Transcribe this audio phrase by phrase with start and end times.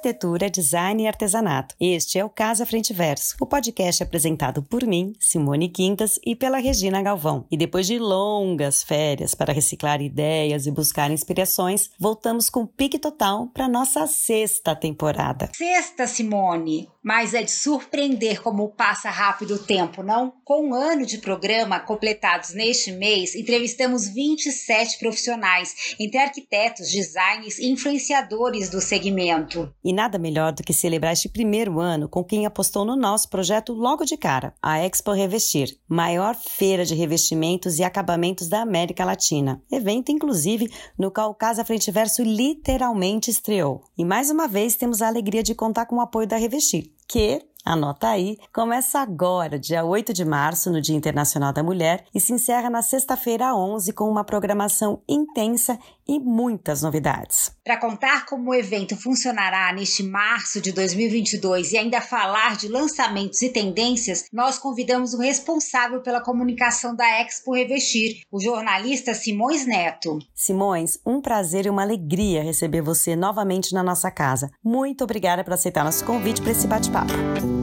[0.05, 1.73] arquitetura, design e artesanato.
[1.79, 6.59] Este é o Casa Frente Verso, o podcast apresentado por mim, Simone Quintas, e pela
[6.59, 7.47] Regina Galvão.
[7.49, 13.47] E depois de longas férias para reciclar ideias e buscar inspirações, voltamos com pique total
[13.47, 15.49] para nossa sexta temporada.
[15.55, 16.87] Sexta, Simone!
[17.01, 20.33] Mas é de surpreender como passa rápido o tempo, não?
[20.43, 27.67] Com um ano de programa completados neste mês, entrevistamos 27 profissionais, entre arquitetos, designers e
[27.67, 29.71] influenciadores do segmento.
[29.83, 33.73] E nada melhor do que celebrar este primeiro ano com quem apostou no nosso projeto
[33.73, 39.61] logo de cara, a Expo Revestir, maior feira de revestimentos e acabamentos da América Latina.
[39.71, 40.69] Evento, inclusive,
[40.99, 43.81] no qual o Casa Frente Verso literalmente estreou.
[43.97, 47.41] E mais uma vez temos a alegria de contar com o apoio da Revestir que
[47.67, 52.31] Anota aí, começa agora, dia 8 de março, no Dia Internacional da Mulher, e se
[52.31, 57.51] encerra na sexta-feira 11 com uma programação intensa e muitas novidades.
[57.63, 63.41] Para contar como o evento funcionará neste março de 2022 e ainda falar de lançamentos
[63.41, 70.19] e tendências, nós convidamos o responsável pela comunicação da Expo Revestir, o jornalista Simões Neto.
[70.35, 74.51] Simões, um prazer e uma alegria receber você novamente na nossa casa.
[74.63, 77.54] Muito obrigada por aceitar nosso convite para esse bate-papo.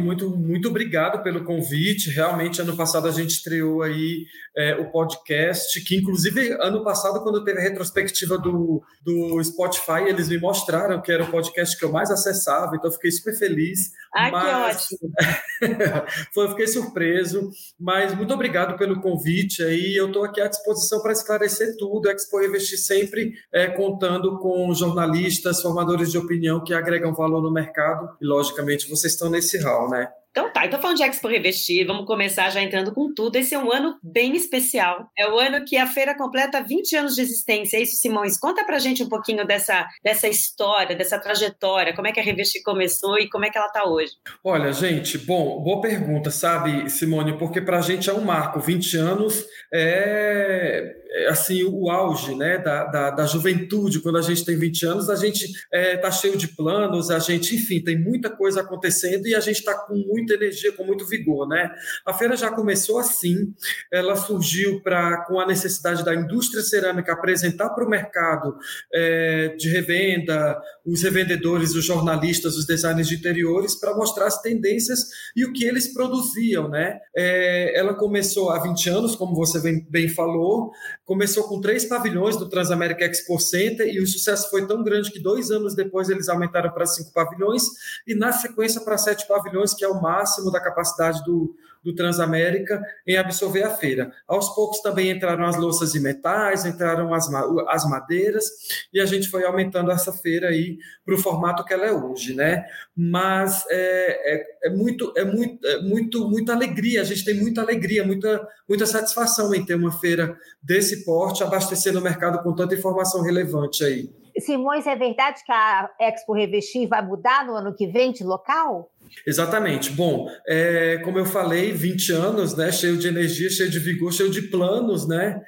[0.00, 2.10] Muito, muito obrigado pelo convite.
[2.10, 7.44] Realmente, ano passado a gente estreou aí é, o podcast, que inclusive ano passado, quando
[7.44, 11.92] teve a retrospectiva do, do Spotify, eles me mostraram que era o podcast que eu
[11.92, 13.90] mais acessava, então fiquei super feliz.
[14.14, 14.88] Ah, mas...
[14.88, 15.12] que ótimo!
[16.34, 19.94] Foi, fiquei surpreso, mas muito obrigado pelo convite aí.
[19.94, 22.08] Eu estou aqui à disposição para esclarecer tudo.
[22.08, 27.52] A Expo Investir sempre é, contando com jornalistas, formadores de opinião que agregam valor no
[27.52, 30.08] mercado e, logicamente, vocês estão nesse hall, né?
[30.30, 33.34] Então tá, então falando de Expo Revestir, vamos começar já entrando com tudo.
[33.34, 35.10] Esse é um ano bem especial.
[35.18, 37.76] É o ano que a feira completa 20 anos de existência.
[37.76, 38.38] É isso, Simões?
[38.38, 42.62] Conta pra gente um pouquinho dessa, dessa história, dessa trajetória, como é que a Revestir
[42.62, 44.12] começou e como é que ela tá hoje.
[44.44, 48.60] Olha, gente, bom, boa pergunta, sabe, Simone, porque pra gente é um marco.
[48.60, 54.00] 20 anos é, é assim o auge né, da, da, da, juventude.
[54.00, 57.56] Quando a gente tem 20 anos, a gente está é, cheio de planos, a gente,
[57.56, 61.48] enfim, tem muita coisa acontecendo e a gente está com muita energia, com muito vigor.
[61.48, 61.70] Né?
[62.06, 63.52] A feira já começou assim,
[63.92, 68.56] ela surgiu pra, com a necessidade da indústria cerâmica apresentar para o mercado
[68.92, 75.08] é, de revenda, os revendedores, os jornalistas, os designers de interiores, para mostrar as tendências
[75.34, 76.68] e o que eles produziam.
[76.68, 76.98] Né?
[77.16, 80.70] É, ela começou há 20 anos, como você bem, bem falou,
[81.10, 85.18] começou com três pavilhões do Transamérica Expo Center e o sucesso foi tão grande que
[85.18, 87.64] dois anos depois eles aumentaram para cinco pavilhões
[88.06, 92.82] e na sequência para sete pavilhões, que é o máximo da capacidade do, do Transamérica
[93.06, 94.12] em absorver a feira.
[94.26, 97.28] Aos poucos também entraram as louças e metais, entraram as,
[97.68, 98.44] as madeiras,
[98.92, 102.34] e a gente foi aumentando essa feira aí para o formato que ela é hoje,
[102.34, 102.64] né?
[102.96, 107.62] Mas é, é, é, muito, é, muito, é muito, muita alegria, a gente tem muita
[107.62, 112.74] alegria, muita, muita satisfação em ter uma feira desse porte, abastecendo o mercado com tanta
[112.74, 114.10] informação relevante aí.
[114.38, 118.90] Simões, é verdade que a Expo Revestir vai mudar no ano que vem de local?
[119.26, 119.90] Exatamente.
[119.90, 122.70] Bom, é, como eu falei, 20 anos, né?
[122.72, 125.40] Cheio de energia, cheio de vigor, cheio de planos, né?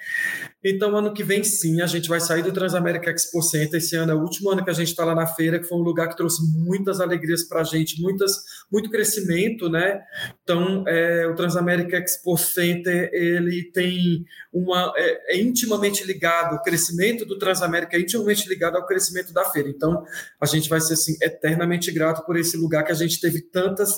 [0.64, 3.78] Então, ano que vem, sim, a gente vai sair do Transamérica Expo Center.
[3.78, 5.78] Esse ano é o último ano que a gente está lá na feira, que foi
[5.78, 10.00] um lugar que trouxe muitas alegrias para a gente, muitas, muito crescimento, né?
[10.42, 14.92] Então, é, o Transamérica Expo Center, ele tem uma...
[14.96, 19.68] É, é intimamente ligado, o crescimento do Transamérica é intimamente ligado ao crescimento da feira.
[19.68, 20.04] Então,
[20.40, 23.90] a gente vai ser, assim, eternamente grato por esse lugar que a gente teve tantas,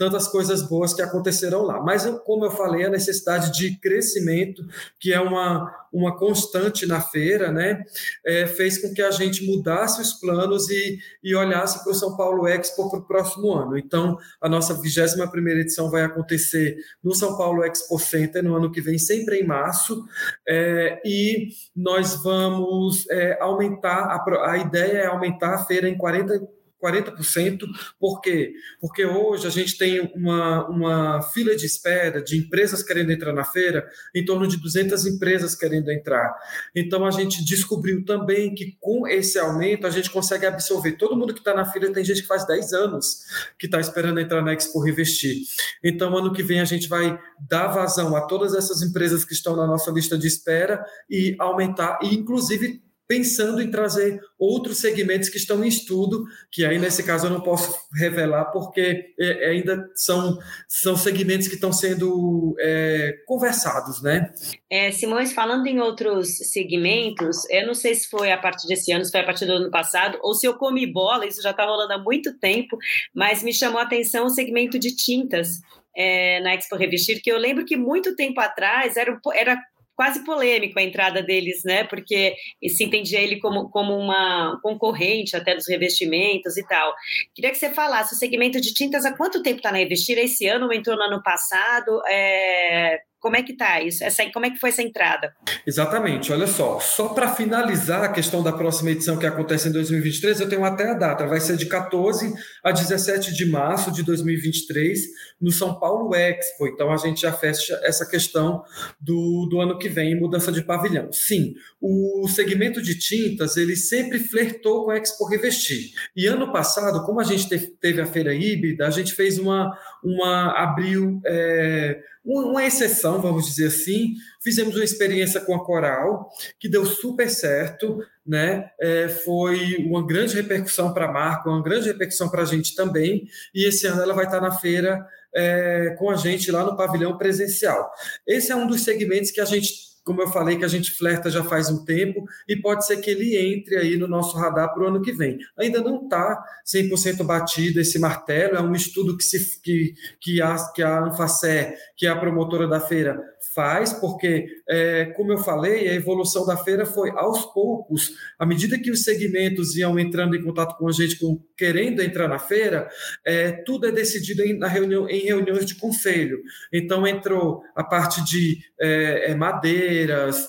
[0.00, 1.78] tantas coisas boas que aconteceram lá.
[1.82, 4.66] Mas, como eu falei, a necessidade de crescimento,
[4.98, 7.82] que é uma uma constante na feira, né,
[8.24, 12.16] é, fez com que a gente mudasse os planos e, e olhasse para o São
[12.16, 13.76] Paulo Expo para o próximo ano.
[13.76, 18.80] Então, a nossa 21 edição vai acontecer no São Paulo Expo Center no ano que
[18.80, 20.04] vem, sempre em março,
[20.48, 26.59] é, e nós vamos é, aumentar, a, a ideia é aumentar a feira em 40
[26.80, 27.66] 40%.
[27.98, 28.52] Por quê?
[28.80, 33.44] Porque hoje a gente tem uma, uma fila de espera de empresas querendo entrar na
[33.44, 36.34] feira, em torno de 200 empresas querendo entrar.
[36.74, 41.34] Então a gente descobriu também que com esse aumento a gente consegue absorver todo mundo
[41.34, 41.92] que está na fila.
[41.92, 43.24] Tem gente que faz 10 anos
[43.58, 45.42] que está esperando entrar na Expo Revestir.
[45.82, 49.56] Então ano que vem a gente vai dar vazão a todas essas empresas que estão
[49.56, 55.36] na nossa lista de espera e aumentar, e inclusive pensando em trazer outros segmentos que
[55.36, 59.84] estão em estudo, que aí nesse caso eu não posso revelar, porque é, é ainda
[59.96, 64.32] são, são segmentos que estão sendo é, conversados, né?
[64.70, 69.04] É, Simões, falando em outros segmentos, eu não sei se foi a partir desse ano,
[69.04, 71.64] se foi a partir do ano passado, ou se eu comi bola, isso já está
[71.64, 72.78] rolando há muito tempo,
[73.12, 75.48] mas me chamou a atenção o segmento de tintas.
[75.96, 79.60] É, na Expo Revestir, que eu lembro que muito tempo atrás era, era
[80.00, 81.84] quase polêmico a entrada deles, né?
[81.84, 82.34] Porque
[82.66, 86.94] se entendia ele como, como uma concorrente até dos revestimentos e tal.
[87.34, 90.16] Queria que você falasse, o segmento de tintas, há quanto tempo está na Revestir?
[90.16, 92.00] Esse ano ou entrou no ano passado?
[92.08, 94.02] É, como é que tá isso?
[94.02, 95.34] Essa, como é que foi essa entrada?
[95.66, 96.80] Exatamente, olha só.
[96.80, 100.90] Só para finalizar a questão da próxima edição que acontece em 2023, eu tenho até
[100.90, 101.26] a data.
[101.26, 102.32] Vai ser de 14
[102.64, 105.00] a 17 de março de 2023,
[105.40, 106.66] no São Paulo Expo.
[106.66, 108.62] Então a gente já fecha essa questão
[108.98, 111.12] do, do ano que vem, mudança de pavilhão.
[111.12, 115.92] Sim, o segmento de tintas, ele sempre flertou com a Expo Revestir.
[116.16, 119.70] E ano passado, como a gente teve, teve a feira híbrida, a gente fez uma,
[120.02, 124.14] uma abriu é, uma exceção, vamos dizer assim.
[124.42, 126.28] Fizemos uma experiência com a Coral,
[126.58, 128.70] que deu super certo, né?
[128.80, 133.26] É, foi uma grande repercussão para a marca, uma grande repercussão para a gente também.
[133.54, 137.16] E esse ano ela vai estar na feira é, com a gente lá no pavilhão
[137.16, 137.90] presencial.
[138.26, 141.30] Esse é um dos segmentos que a gente como eu falei, que a gente flerta
[141.30, 144.82] já faz um tempo e pode ser que ele entre aí no nosso radar para
[144.82, 145.38] o ano que vem.
[145.58, 150.56] Ainda não está 100% batido esse martelo, é um estudo que, se, que, que, a,
[150.74, 153.20] que a Anfacé, que é a promotora da feira,
[153.54, 158.78] faz, porque, é, como eu falei, a evolução da feira foi aos poucos, à medida
[158.78, 162.88] que os segmentos iam entrando em contato com a gente, com, querendo entrar na feira,
[163.24, 166.40] é, tudo é decidido em, na reunião, em reuniões de conselho.
[166.72, 170.46] Então, entrou a parte de é, é madeiras,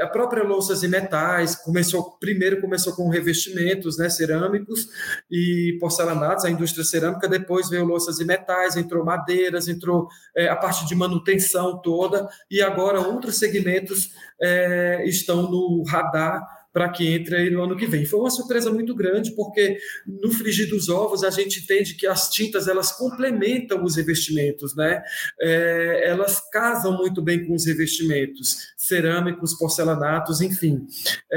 [0.00, 4.88] a própria louças e metais começou primeiro começou com revestimentos, né, cerâmicos
[5.30, 7.28] e porcelanatos, a indústria cerâmica.
[7.28, 12.62] Depois veio louças e metais, entrou madeiras, entrou é, a parte de manutenção toda e
[12.62, 18.04] agora outros segmentos é, estão no radar para que entre aí no ano que vem.
[18.04, 22.28] Foi uma surpresa muito grande, porque no frigir dos ovos a gente entende que as
[22.28, 25.00] tintas elas complementam os revestimentos, né?
[25.40, 30.84] É, elas casam muito bem com os revestimentos, cerâmicos, porcelanatos, enfim.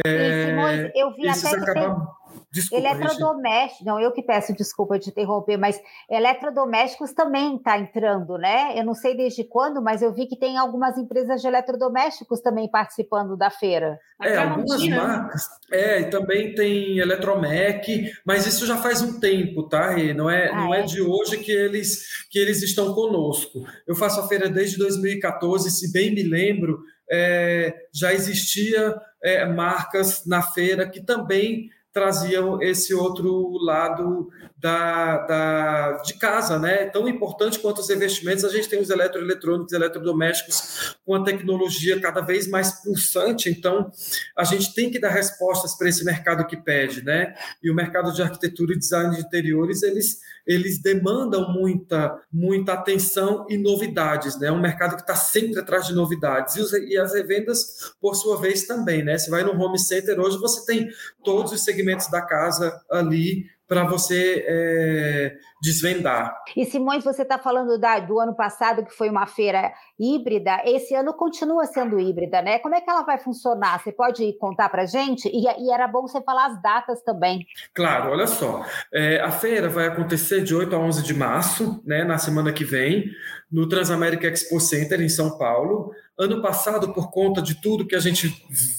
[0.04, 2.08] É, Simões, eu vi até acabam...
[2.50, 8.80] Desculpa, Eletrodomésticos, não, eu que peço desculpa de interromper, mas eletrodomésticos também está entrando, né?
[8.80, 12.70] Eu não sei desde quando, mas eu vi que tem algumas empresas de eletrodomésticos também
[12.72, 14.00] participando da feira.
[14.22, 15.44] É, algumas marcas.
[15.70, 20.00] É, e também tem Eletromec, mas isso já faz um tempo, tá?
[20.00, 20.80] E não é, ah, não é?
[20.80, 23.66] é de hoje que eles, que eles estão conosco.
[23.86, 26.80] Eu faço a feira desde 2014, se bem me lembro,
[27.12, 35.92] é, já existia é, marcas na feira que também traziam esse outro lado da, da,
[36.04, 36.86] de casa, né?
[36.86, 42.22] Tão importante quanto os investimentos, a gente tem os eletroeletrônicos, eletrodomésticos com a tecnologia cada
[42.22, 43.92] vez mais pulsante, então
[44.36, 47.36] a gente tem que dar respostas para esse mercado que pede, né?
[47.62, 53.46] E o mercado de arquitetura e design de interiores, eles, eles demandam muita, muita atenção
[53.48, 54.48] e novidades, né?
[54.48, 56.56] É um mercado que está sempre atrás de novidades.
[56.56, 59.20] E, os, e as revendas, por sua vez, também, né?
[59.20, 60.90] Você vai no home center hoje, você tem
[61.24, 66.34] todos os segmentos da casa ali para você é, desvendar.
[66.56, 70.96] E Simões, você está falando da, do ano passado, que foi uma feira híbrida, esse
[70.96, 72.60] ano continua sendo híbrida, né?
[72.60, 73.82] Como é que ela vai funcionar?
[73.84, 75.28] Você pode contar para gente?
[75.28, 77.46] E, e, era bom você falar as datas também.
[77.74, 78.66] Claro, olha só.
[78.94, 82.64] É, a feira vai acontecer de 8 a 11 de março, né, na semana que
[82.64, 83.12] vem,
[83.52, 85.92] no Transamérica Expo Center, em São Paulo.
[86.18, 88.28] Ano passado, por conta de tudo que a gente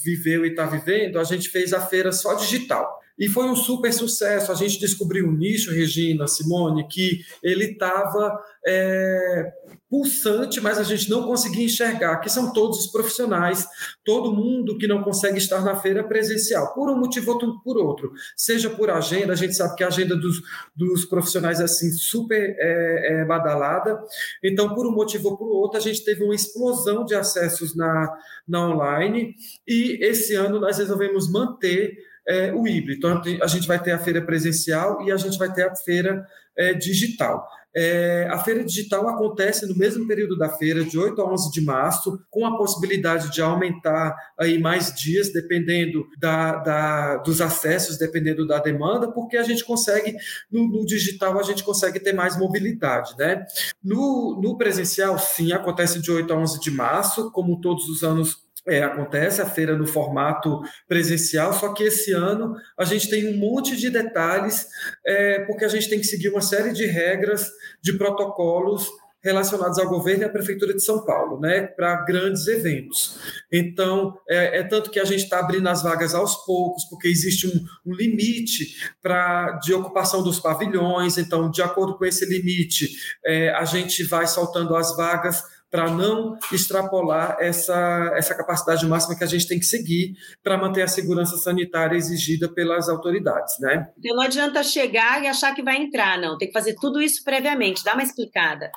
[0.03, 2.99] viveu e está vivendo, a gente fez a feira só digital.
[3.19, 4.53] E foi um super sucesso.
[4.53, 9.53] A gente descobriu um nicho, Regina, Simone, que ele estava é,
[9.89, 13.67] pulsante, mas a gente não conseguia enxergar, que são todos os profissionais,
[14.05, 18.13] todo mundo que não consegue estar na feira presencial, por um motivo ou por outro.
[18.37, 20.43] Seja por agenda, a gente sabe que a agenda dos,
[20.77, 23.99] dos profissionais é assim, super é, é, badalada.
[24.45, 28.15] Então, por um motivo ou por outro, a gente teve uma explosão de acessos na,
[28.47, 29.35] na online,
[29.67, 31.97] e esse ano nós resolvemos manter
[32.29, 32.99] é, o híbrido.
[32.99, 36.25] Então, a gente vai ter a feira presencial e a gente vai ter a feira
[36.57, 37.49] é, digital.
[37.77, 41.61] É, a feira digital acontece no mesmo período da feira, de 8 a 11 de
[41.61, 48.47] março, com a possibilidade de aumentar aí mais dias, dependendo da, da dos acessos, dependendo
[48.47, 50.17] da demanda, porque a gente consegue,
[50.51, 53.15] no, no, digital, a gente consegue ter mais mobilidade.
[53.17, 53.45] Né?
[53.85, 58.48] No, no presencial, sim, acontece de 8 a 11 de março, como todos os anos
[58.69, 63.37] é, acontece a feira no formato presencial, só que esse ano a gente tem um
[63.37, 64.69] monte de detalhes,
[65.07, 67.51] é, porque a gente tem que seguir uma série de regras,
[67.83, 68.89] de protocolos
[69.23, 73.19] relacionados ao governo e à Prefeitura de São Paulo, né, para grandes eventos.
[73.53, 77.47] Então, é, é, tanto que a gente está abrindo as vagas aos poucos, porque existe
[77.47, 82.89] um, um limite pra, de ocupação dos pavilhões, então, de acordo com esse limite,
[83.25, 89.25] é, a gente vai soltando as vagas para não extrapolar essa, essa capacidade máxima que
[89.25, 93.89] a gente tem que seguir para manter a segurança sanitária exigida pelas autoridades, né?
[93.99, 96.39] Então não adianta chegar e achar que vai entrar, não.
[96.39, 97.85] Tem que fazer tudo isso previamente.
[97.85, 98.71] Dá uma explicada.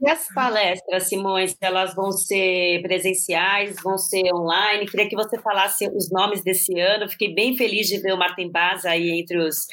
[0.00, 4.86] E as palestras, Simões, elas vão ser presenciais, vão ser online?
[4.86, 7.08] Queria que você falasse os nomes desse ano.
[7.08, 9.66] Fiquei bem feliz de ver o Martin Baza aí entre os,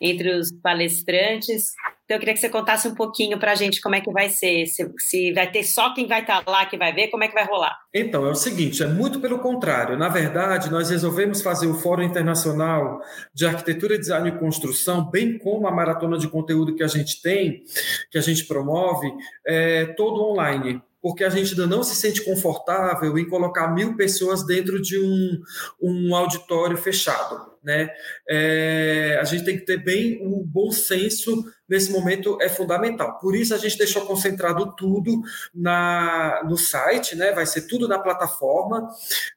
[0.00, 1.72] entre os palestrantes.
[2.04, 4.28] Então, eu queria que você contasse um pouquinho para a gente como é que vai
[4.28, 7.24] ser, se, se vai ter só quem vai estar tá lá que vai ver, como
[7.24, 7.76] é que vai rolar.
[7.94, 9.96] Então, é o seguinte, é muito pelo contrário.
[9.96, 13.00] Na verdade, nós resolvemos fazer o Fórum Internacional
[13.32, 17.62] de Arquitetura, Design e Construção, bem como a maratona de conteúdo que a gente tem,
[18.10, 19.10] que a gente promove,
[19.46, 24.46] é, todo online porque a gente ainda não se sente confortável em colocar mil pessoas
[24.46, 25.42] dentro de um,
[25.82, 27.51] um auditório fechado.
[27.62, 27.90] Né?
[28.28, 33.18] É, a gente tem que ter bem o bom senso nesse momento é fundamental.
[33.18, 35.22] Por isso a gente deixou concentrado tudo
[35.54, 37.32] na, no site, né?
[37.32, 38.86] Vai ser tudo na plataforma,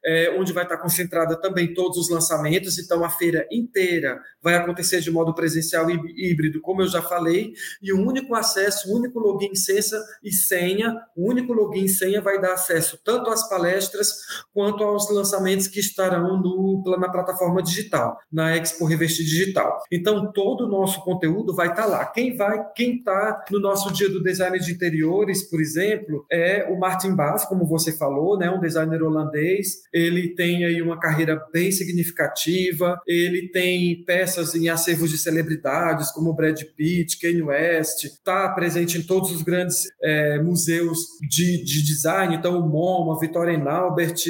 [0.04, 2.78] é, onde vai estar concentrada também todos os lançamentos.
[2.78, 5.98] Então a feira inteira vai acontecer de modo presencial e
[6.30, 9.76] híbrido, como eu já falei, e o único acesso, o único login, senha
[10.22, 14.14] e senha, o único login e senha vai dar acesso tanto às palestras
[14.52, 19.80] quanto aos lançamentos que estarão no, na plataforma digital, na Expo Revestir Digital.
[19.90, 22.04] Então todo o nosso conteúdo vai estar lá.
[22.04, 26.78] Quem vai, quem está no nosso dia do design de interiores, por exemplo, é o
[26.78, 29.82] Martin Bass, como você falou, né, um designer holandês.
[29.92, 33.00] Ele tem aí uma carreira bem significativa.
[33.06, 38.04] Ele tem peças em acervos de celebridades como Brad Pitt, Kanye West.
[38.04, 42.36] Está presente em todos os grandes é, museus de, de, design.
[42.36, 44.22] Então, o MoMA, Victoria Albert,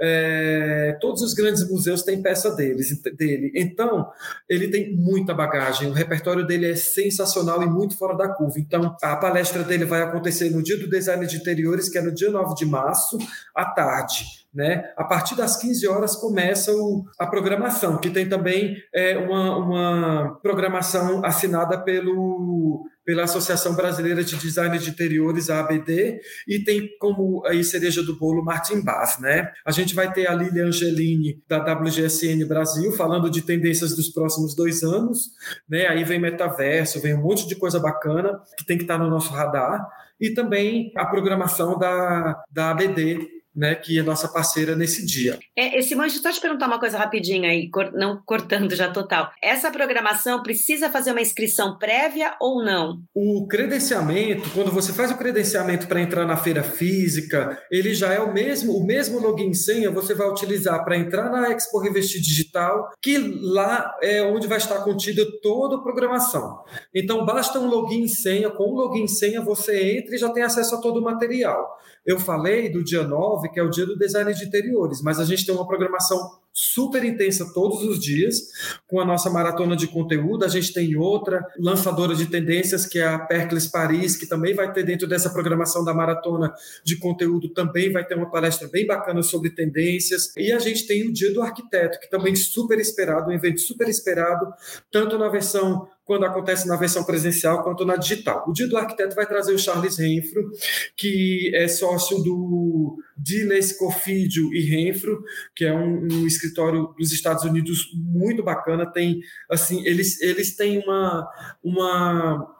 [0.00, 3.27] é, todos os grandes museus têm peça deles, dele.
[3.54, 4.08] Então,
[4.48, 5.88] ele tem muita bagagem.
[5.88, 8.58] O repertório dele é sensacional sensacional e muito fora da curva.
[8.58, 12.12] Então, a palestra dele vai acontecer no dia do design de interiores, que é no
[12.12, 13.18] dia 9 de março,
[13.54, 14.24] à tarde.
[14.52, 14.90] Né?
[14.96, 20.38] A partir das 15 horas começa o, a programação, que tem também é, uma, uma
[20.42, 27.42] programação assinada pelo pela Associação Brasileira de Design de Interiores, a ABD, e tem como
[27.46, 29.50] aí cereja do bolo Martin Bass, né?
[29.64, 34.54] A gente vai ter a Lilia Angelini da WGSN Brasil falando de tendências dos próximos
[34.54, 35.30] dois anos,
[35.66, 35.86] né?
[35.86, 39.32] Aí vem metaverso, vem um monte de coisa bacana que tem que estar no nosso
[39.32, 39.88] radar
[40.20, 45.38] e também a programação da, da ABD, né, que é nossa parceira nesse dia.
[45.56, 49.30] É, Simões, deixa eu te perguntar uma coisa rapidinho aí, não cortando já total.
[49.42, 52.98] Essa programação precisa fazer uma inscrição prévia ou não?
[53.14, 58.20] O credenciamento, quando você faz o credenciamento para entrar na feira física, ele já é
[58.20, 62.88] o mesmo, o mesmo login senha você vai utilizar para entrar na Expo Revestir Digital,
[63.02, 66.62] que lá é onde vai estar contida toda a programação.
[66.94, 70.76] Então basta um login senha, com o login senha você entra e já tem acesso
[70.76, 71.76] a todo o material.
[72.08, 75.26] Eu falei do dia 9, que é o dia do design de interiores, mas a
[75.26, 76.18] gente tem uma programação
[76.54, 78.40] super intensa todos os dias,
[78.86, 80.42] com a nossa maratona de conteúdo.
[80.42, 84.72] A gente tem outra lançadora de tendências, que é a Percles Paris, que também vai
[84.72, 86.50] ter dentro dessa programação da maratona
[86.82, 90.32] de conteúdo, também vai ter uma palestra bem bacana sobre tendências.
[90.34, 93.60] E a gente tem o Dia do Arquiteto, que também é super esperado, um evento
[93.60, 94.46] super esperado,
[94.90, 98.42] tanto na versão quando acontece na versão presencial quanto na digital.
[98.48, 100.50] O Dia do Arquiteto vai trazer o Charles Renfro,
[100.96, 105.22] que é sócio do Diles Cofidio e Renfro,
[105.54, 108.90] que é um, um, escritório dos Estados Unidos muito bacana.
[108.90, 111.28] Tem assim, eles, eles têm uma,
[111.62, 112.56] uma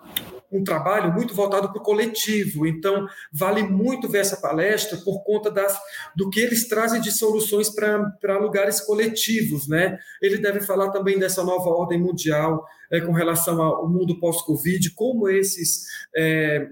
[0.50, 2.66] um trabalho muito voltado para o coletivo.
[2.66, 5.78] Então, vale muito ver essa palestra por conta das,
[6.16, 9.68] do que eles trazem de soluções para lugares coletivos.
[9.68, 9.98] Né?
[10.22, 15.28] Ele deve falar também dessa nova ordem mundial é, com relação ao mundo pós-Covid, como
[15.28, 15.84] esses.
[16.16, 16.66] É,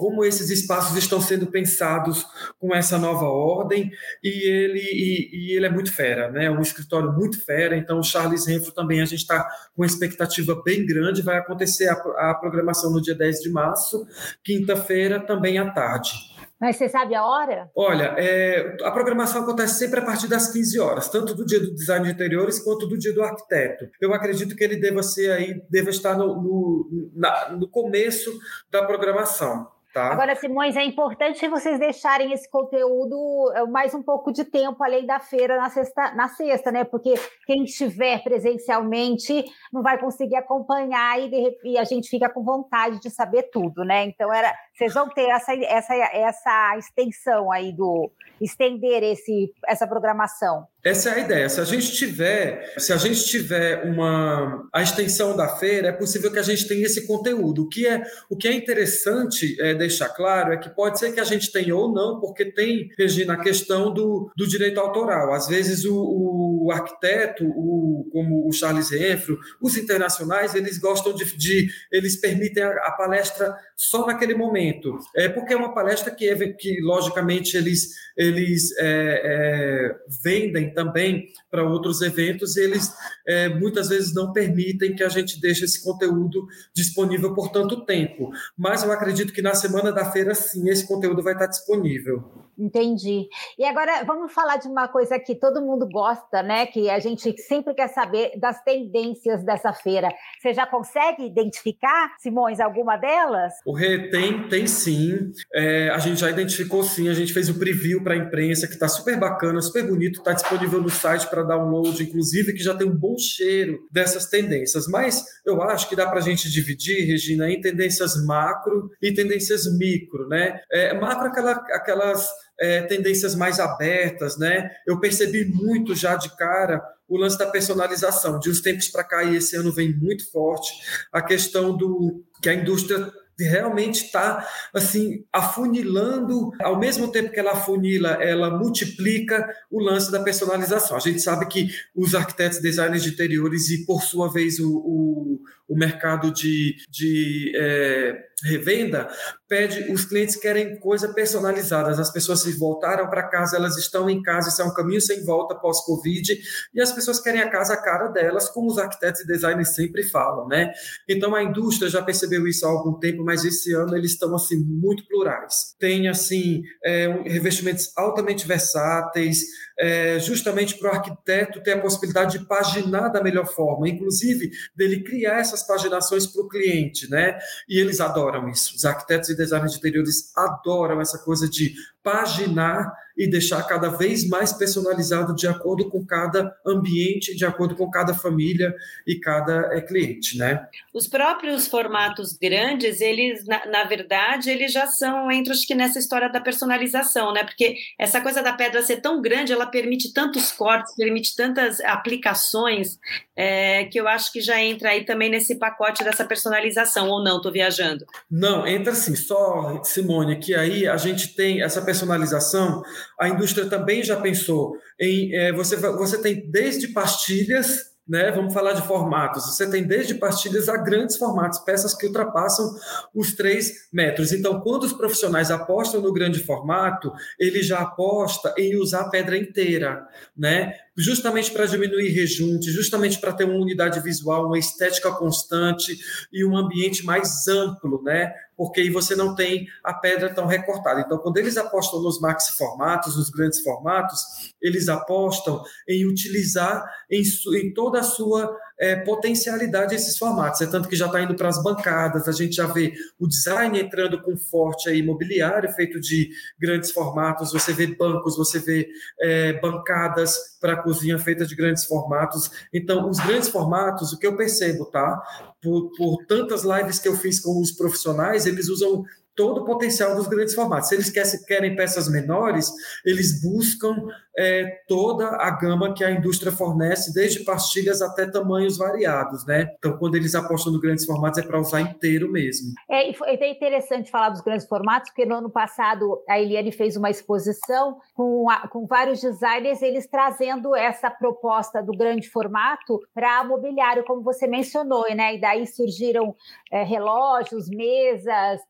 [0.00, 2.26] como esses espaços estão sendo pensados
[2.58, 3.92] com essa nova ordem
[4.24, 6.46] e ele, e, e ele é muito fera, né?
[6.46, 9.86] É um escritório muito fera, então o Charles Renfro também a gente está com uma
[9.86, 14.06] expectativa bem grande, vai acontecer a, a programação no dia 10 de março,
[14.42, 16.12] quinta-feira também à tarde.
[16.58, 17.70] Mas você sabe a hora?
[17.76, 21.74] Olha, é, a programação acontece sempre a partir das 15 horas, tanto do dia do
[21.74, 23.86] design de interiores quanto do dia do arquiteto.
[24.00, 28.30] Eu acredito que ele deva ser aí, deva estar no, no, na, no começo
[28.70, 29.68] da programação.
[29.92, 30.12] Tá.
[30.12, 35.04] Agora, Simões, é importante vocês deixarem esse conteúdo é, mais um pouco de tempo além
[35.04, 36.84] da feira na sexta, na sexta, né?
[36.84, 42.44] Porque quem estiver presencialmente não vai conseguir acompanhar e, de, e a gente fica com
[42.44, 44.04] vontade de saber tudo, né?
[44.04, 50.68] Então, era, vocês vão ter essa, essa, essa extensão aí do estender esse, essa programação.
[50.82, 51.48] Essa é a ideia.
[51.48, 56.32] Se a gente tiver, se a gente tiver uma a extensão da feira, é possível
[56.32, 57.62] que a gente tenha esse conteúdo.
[57.62, 61.20] O que é o que é interessante é deixar claro é que pode ser que
[61.20, 65.32] a gente tenha ou não, porque tem, Regina, a questão do, do direito autoral.
[65.34, 71.24] Às vezes o, o arquiteto, o, como o Charles Renfro, os internacionais, eles gostam de,
[71.36, 74.96] de eles permitem a, a, palestra só naquele momento.
[75.14, 81.64] É porque é uma palestra que, que logicamente eles eles é, é, vendem também para
[81.64, 82.92] outros eventos, e eles
[83.26, 88.30] é, muitas vezes não permitem que a gente deixe esse conteúdo disponível por tanto tempo.
[88.56, 92.24] Mas eu acredito que na semana da feira, sim, esse conteúdo vai estar disponível.
[92.60, 93.26] Entendi.
[93.58, 96.66] E agora vamos falar de uma coisa que todo mundo gosta, né?
[96.66, 100.12] Que a gente sempre quer saber das tendências dessa feira.
[100.40, 103.54] Você já consegue identificar, Simões, alguma delas?
[103.64, 105.32] O Rê tem, tem sim.
[105.54, 107.08] É, a gente já identificou sim.
[107.08, 110.18] A gente fez o preview para a imprensa, que está super bacana, super bonito.
[110.18, 114.86] Está disponível no site para download, inclusive, que já tem um bom cheiro dessas tendências.
[114.86, 119.64] Mas eu acho que dá para a gente dividir, Regina, em tendências macro e tendências
[119.78, 120.60] micro, né?
[120.70, 122.28] É, macro, aquela, aquelas
[122.60, 124.70] é, tendências mais abertas, né?
[124.86, 128.38] Eu percebi muito já de cara o lance da personalização.
[128.38, 130.72] De uns tempos para cá, e esse ano vem muito forte,
[131.12, 137.52] a questão do que a indústria realmente está assim afunilando, ao mesmo tempo que ela
[137.52, 140.96] afunila, ela multiplica o lance da personalização.
[140.96, 145.40] A gente sabe que os arquitetos, designers de interiores e por sua vez o, o,
[145.70, 148.12] o mercado de, de é,
[148.44, 149.08] revenda
[149.48, 151.98] pede, os clientes querem coisa personalizadas.
[151.98, 155.24] As pessoas se voltaram para casa, elas estão em casa, isso é um caminho sem
[155.24, 156.38] volta pós-Covid,
[156.74, 160.02] e as pessoas querem a casa a cara delas, como os arquitetos e designers sempre
[160.04, 160.72] falam, né?
[161.08, 164.58] Então a indústria já percebeu isso há algum tempo, mas esse ano eles estão assim
[164.64, 165.74] muito plurais.
[165.78, 169.44] Tem assim é, revestimentos altamente versáteis,
[169.80, 175.02] é, justamente para o arquiteto ter a possibilidade de paginar da melhor forma, inclusive dele
[175.02, 177.38] criar essas paginações para o cliente, né?
[177.66, 178.76] E eles adoram isso.
[178.76, 184.26] Os arquitetos e designers de interiores adoram essa coisa de paginar e deixar cada vez
[184.28, 188.74] mais personalizado de acordo com cada ambiente, de acordo com cada família
[189.06, 190.66] e cada é, cliente, né?
[190.94, 195.98] Os próprios formatos grandes, eles, na, na, verdade, eles já são, entre os que nessa
[195.98, 197.44] história da personalização, né?
[197.44, 202.98] Porque essa coisa da pedra ser tão grande, ela permite tantos cortes, permite tantas aplicações,
[203.36, 207.36] é, que eu acho que já entra aí também nesse pacote dessa personalização, ou não,
[207.36, 208.04] estou viajando?
[208.30, 212.82] Não, entra sim, só, Simone, que aí a gente tem essa personalização,
[213.18, 215.34] a indústria também já pensou em.
[215.34, 218.32] É, você, você tem desde pastilhas né?
[218.32, 219.46] Vamos falar de formatos.
[219.46, 222.74] Você tem desde pastilhas a grandes formatos, peças que ultrapassam
[223.14, 224.32] os 3 metros.
[224.32, 229.38] Então, quando os profissionais apostam no grande formato, ele já aposta em usar a pedra
[229.38, 230.04] inteira,
[230.36, 230.74] né?
[231.00, 235.98] Justamente para diminuir rejunte, justamente para ter uma unidade visual, uma estética constante
[236.32, 238.32] e um ambiente mais amplo, né?
[238.56, 241.00] Porque aí você não tem a pedra tão recortada.
[241.00, 244.20] Então, quando eles apostam nos maxi formatos, nos grandes formatos,
[244.60, 247.22] eles apostam em utilizar em,
[247.56, 250.62] em toda a sua é, potencialidade esses formatos.
[250.62, 253.78] É tanto que já está indo para as bancadas, a gente já vê o design
[253.78, 258.88] entrando com forte aí, imobiliário feito de grandes formatos, você vê bancos, você vê
[259.20, 262.50] é, bancadas para cozinha feitas de grandes formatos.
[262.72, 265.20] Então, os grandes formatos, o que eu percebo, tá?
[265.60, 269.04] Por, por tantas lives que eu fiz com os profissionais, eles usam
[269.40, 270.90] todo o potencial dos grandes formatos.
[270.90, 271.10] Se eles
[271.46, 272.70] querem peças menores,
[273.06, 279.46] eles buscam é, toda a gama que a indústria fornece, desde pastilhas até tamanhos variados,
[279.46, 279.74] né?
[279.78, 282.74] Então, quando eles apostam no grandes formatos, é para usar inteiro mesmo.
[282.90, 287.10] É, é interessante falar dos grandes formatos, porque no ano passado a Eliane fez uma
[287.10, 294.04] exposição com, a, com vários designers, eles trazendo essa proposta do grande formato para mobiliário,
[294.04, 295.34] como você mencionou, né?
[295.34, 296.34] E daí surgiram
[296.70, 298.60] é, relógios, mesas,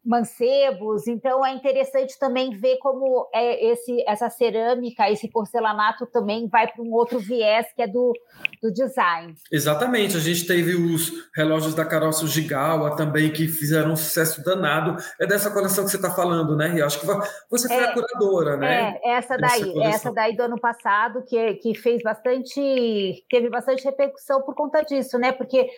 [0.61, 1.07] mancebos.
[1.07, 6.83] Então, é interessante também ver como é esse, essa cerâmica, esse porcelanato também vai para
[6.83, 8.13] um outro viés que é do,
[8.63, 9.35] do design.
[9.51, 14.97] Exatamente, a gente teve os relógios da Carol Gigawa também que fizeram um sucesso danado.
[15.21, 16.75] É dessa coleção que você está falando, né?
[16.77, 17.07] E acho que
[17.49, 18.99] você foi é, a curadora, né?
[19.03, 24.43] É, essa daí, essa daí do ano passado que, que fez bastante, teve bastante repercussão
[24.43, 25.33] por conta disso, né?
[25.33, 25.69] Porque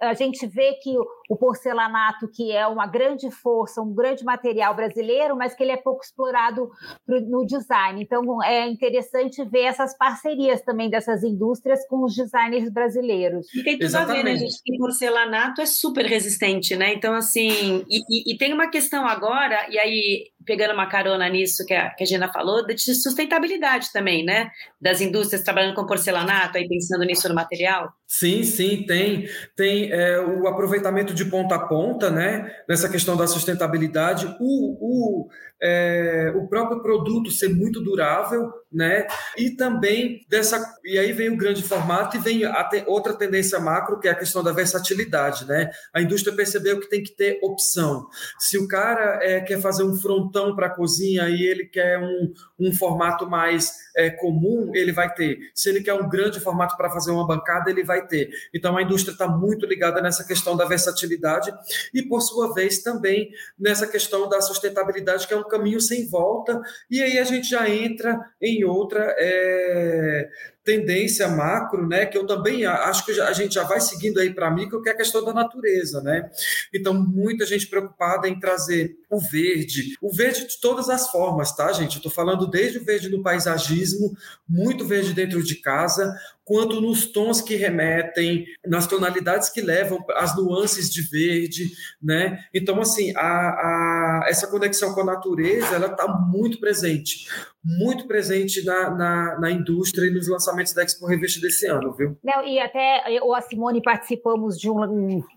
[0.00, 0.94] a gente vê que
[1.28, 5.76] o, porcelanato, que é uma grande força, um grande material brasileiro, mas que ele é
[5.76, 6.70] pouco explorado
[7.04, 8.02] pro, no design.
[8.02, 13.46] Então é interessante interessante ver essas parcerias também dessas indústrias com os designers brasileiros.
[13.54, 14.20] E tem tudo Exatamente.
[14.20, 14.62] a ver, né, gente?
[14.64, 16.94] Que porcelanato é super resistente, né?
[16.94, 21.66] Então, assim, e, e, e tem uma questão agora, e aí pegando uma carona nisso
[21.66, 24.50] que a, que a Gina falou, de sustentabilidade também, né?
[24.80, 27.92] Das indústrias trabalhando com porcelanato, aí pensando nisso no material.
[28.06, 29.28] Sim, sim, tem.
[29.56, 32.50] Tem é, o aproveitamento de ponta a ponta, né?
[32.68, 34.26] Nessa questão da sustentabilidade.
[34.40, 35.28] O, o,
[35.62, 39.06] é, o próprio produto ser muito durável, né?
[39.36, 40.62] E também dessa.
[40.84, 44.14] E aí vem o grande formato e vem te, outra tendência macro, que é a
[44.14, 45.70] questão da versatilidade, né?
[45.94, 48.06] A indústria percebeu que tem que ter opção.
[48.38, 51.98] Se o cara é, quer fazer um frontal montão para a cozinha e ele quer
[51.98, 55.38] um, um formato mais é, comum, ele vai ter.
[55.54, 58.28] Se ele quer um grande formato para fazer uma bancada, ele vai ter.
[58.54, 61.52] Então a indústria está muito ligada nessa questão da versatilidade
[61.94, 66.60] e, por sua vez, também nessa questão da sustentabilidade, que é um caminho sem volta.
[66.90, 69.14] E aí a gente já entra em outra.
[69.18, 70.28] É
[70.66, 74.50] tendência macro, né, que eu também acho que a gente já vai seguindo aí para
[74.50, 76.28] micro, que é a questão da natureza, né?
[76.74, 81.72] Então, muita gente preocupada em trazer o verde, o verde de todas as formas, tá,
[81.72, 81.94] gente?
[81.94, 84.16] Eu estou falando desde o verde no paisagismo,
[84.48, 86.12] muito verde dentro de casa,
[86.46, 92.38] quanto nos tons que remetem, nas tonalidades que levam, as nuances de verde, né?
[92.54, 97.26] Então, assim, a, a essa conexão com a natureza, ela está muito presente,
[97.64, 102.16] muito presente na, na, na, indústria e nos lançamentos da Expo Reveste desse ano, viu?
[102.22, 104.84] Não, e até eu e a Simone participamos de um,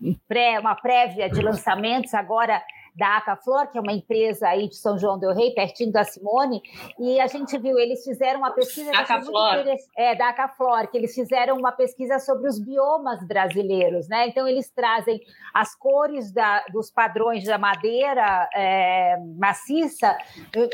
[0.00, 2.62] um pré, uma prévia de lançamentos agora
[3.00, 6.60] da Acaflor, que é uma empresa aí de São João del Rei, pertinho da Simone,
[6.98, 9.64] e a gente viu, eles fizeram uma pesquisa Acaflor.
[9.96, 14.28] é, da Acaflor, que eles fizeram uma pesquisa sobre os biomas brasileiros, né?
[14.28, 15.18] Então eles trazem
[15.54, 20.14] as cores da, dos padrões da madeira é, maciça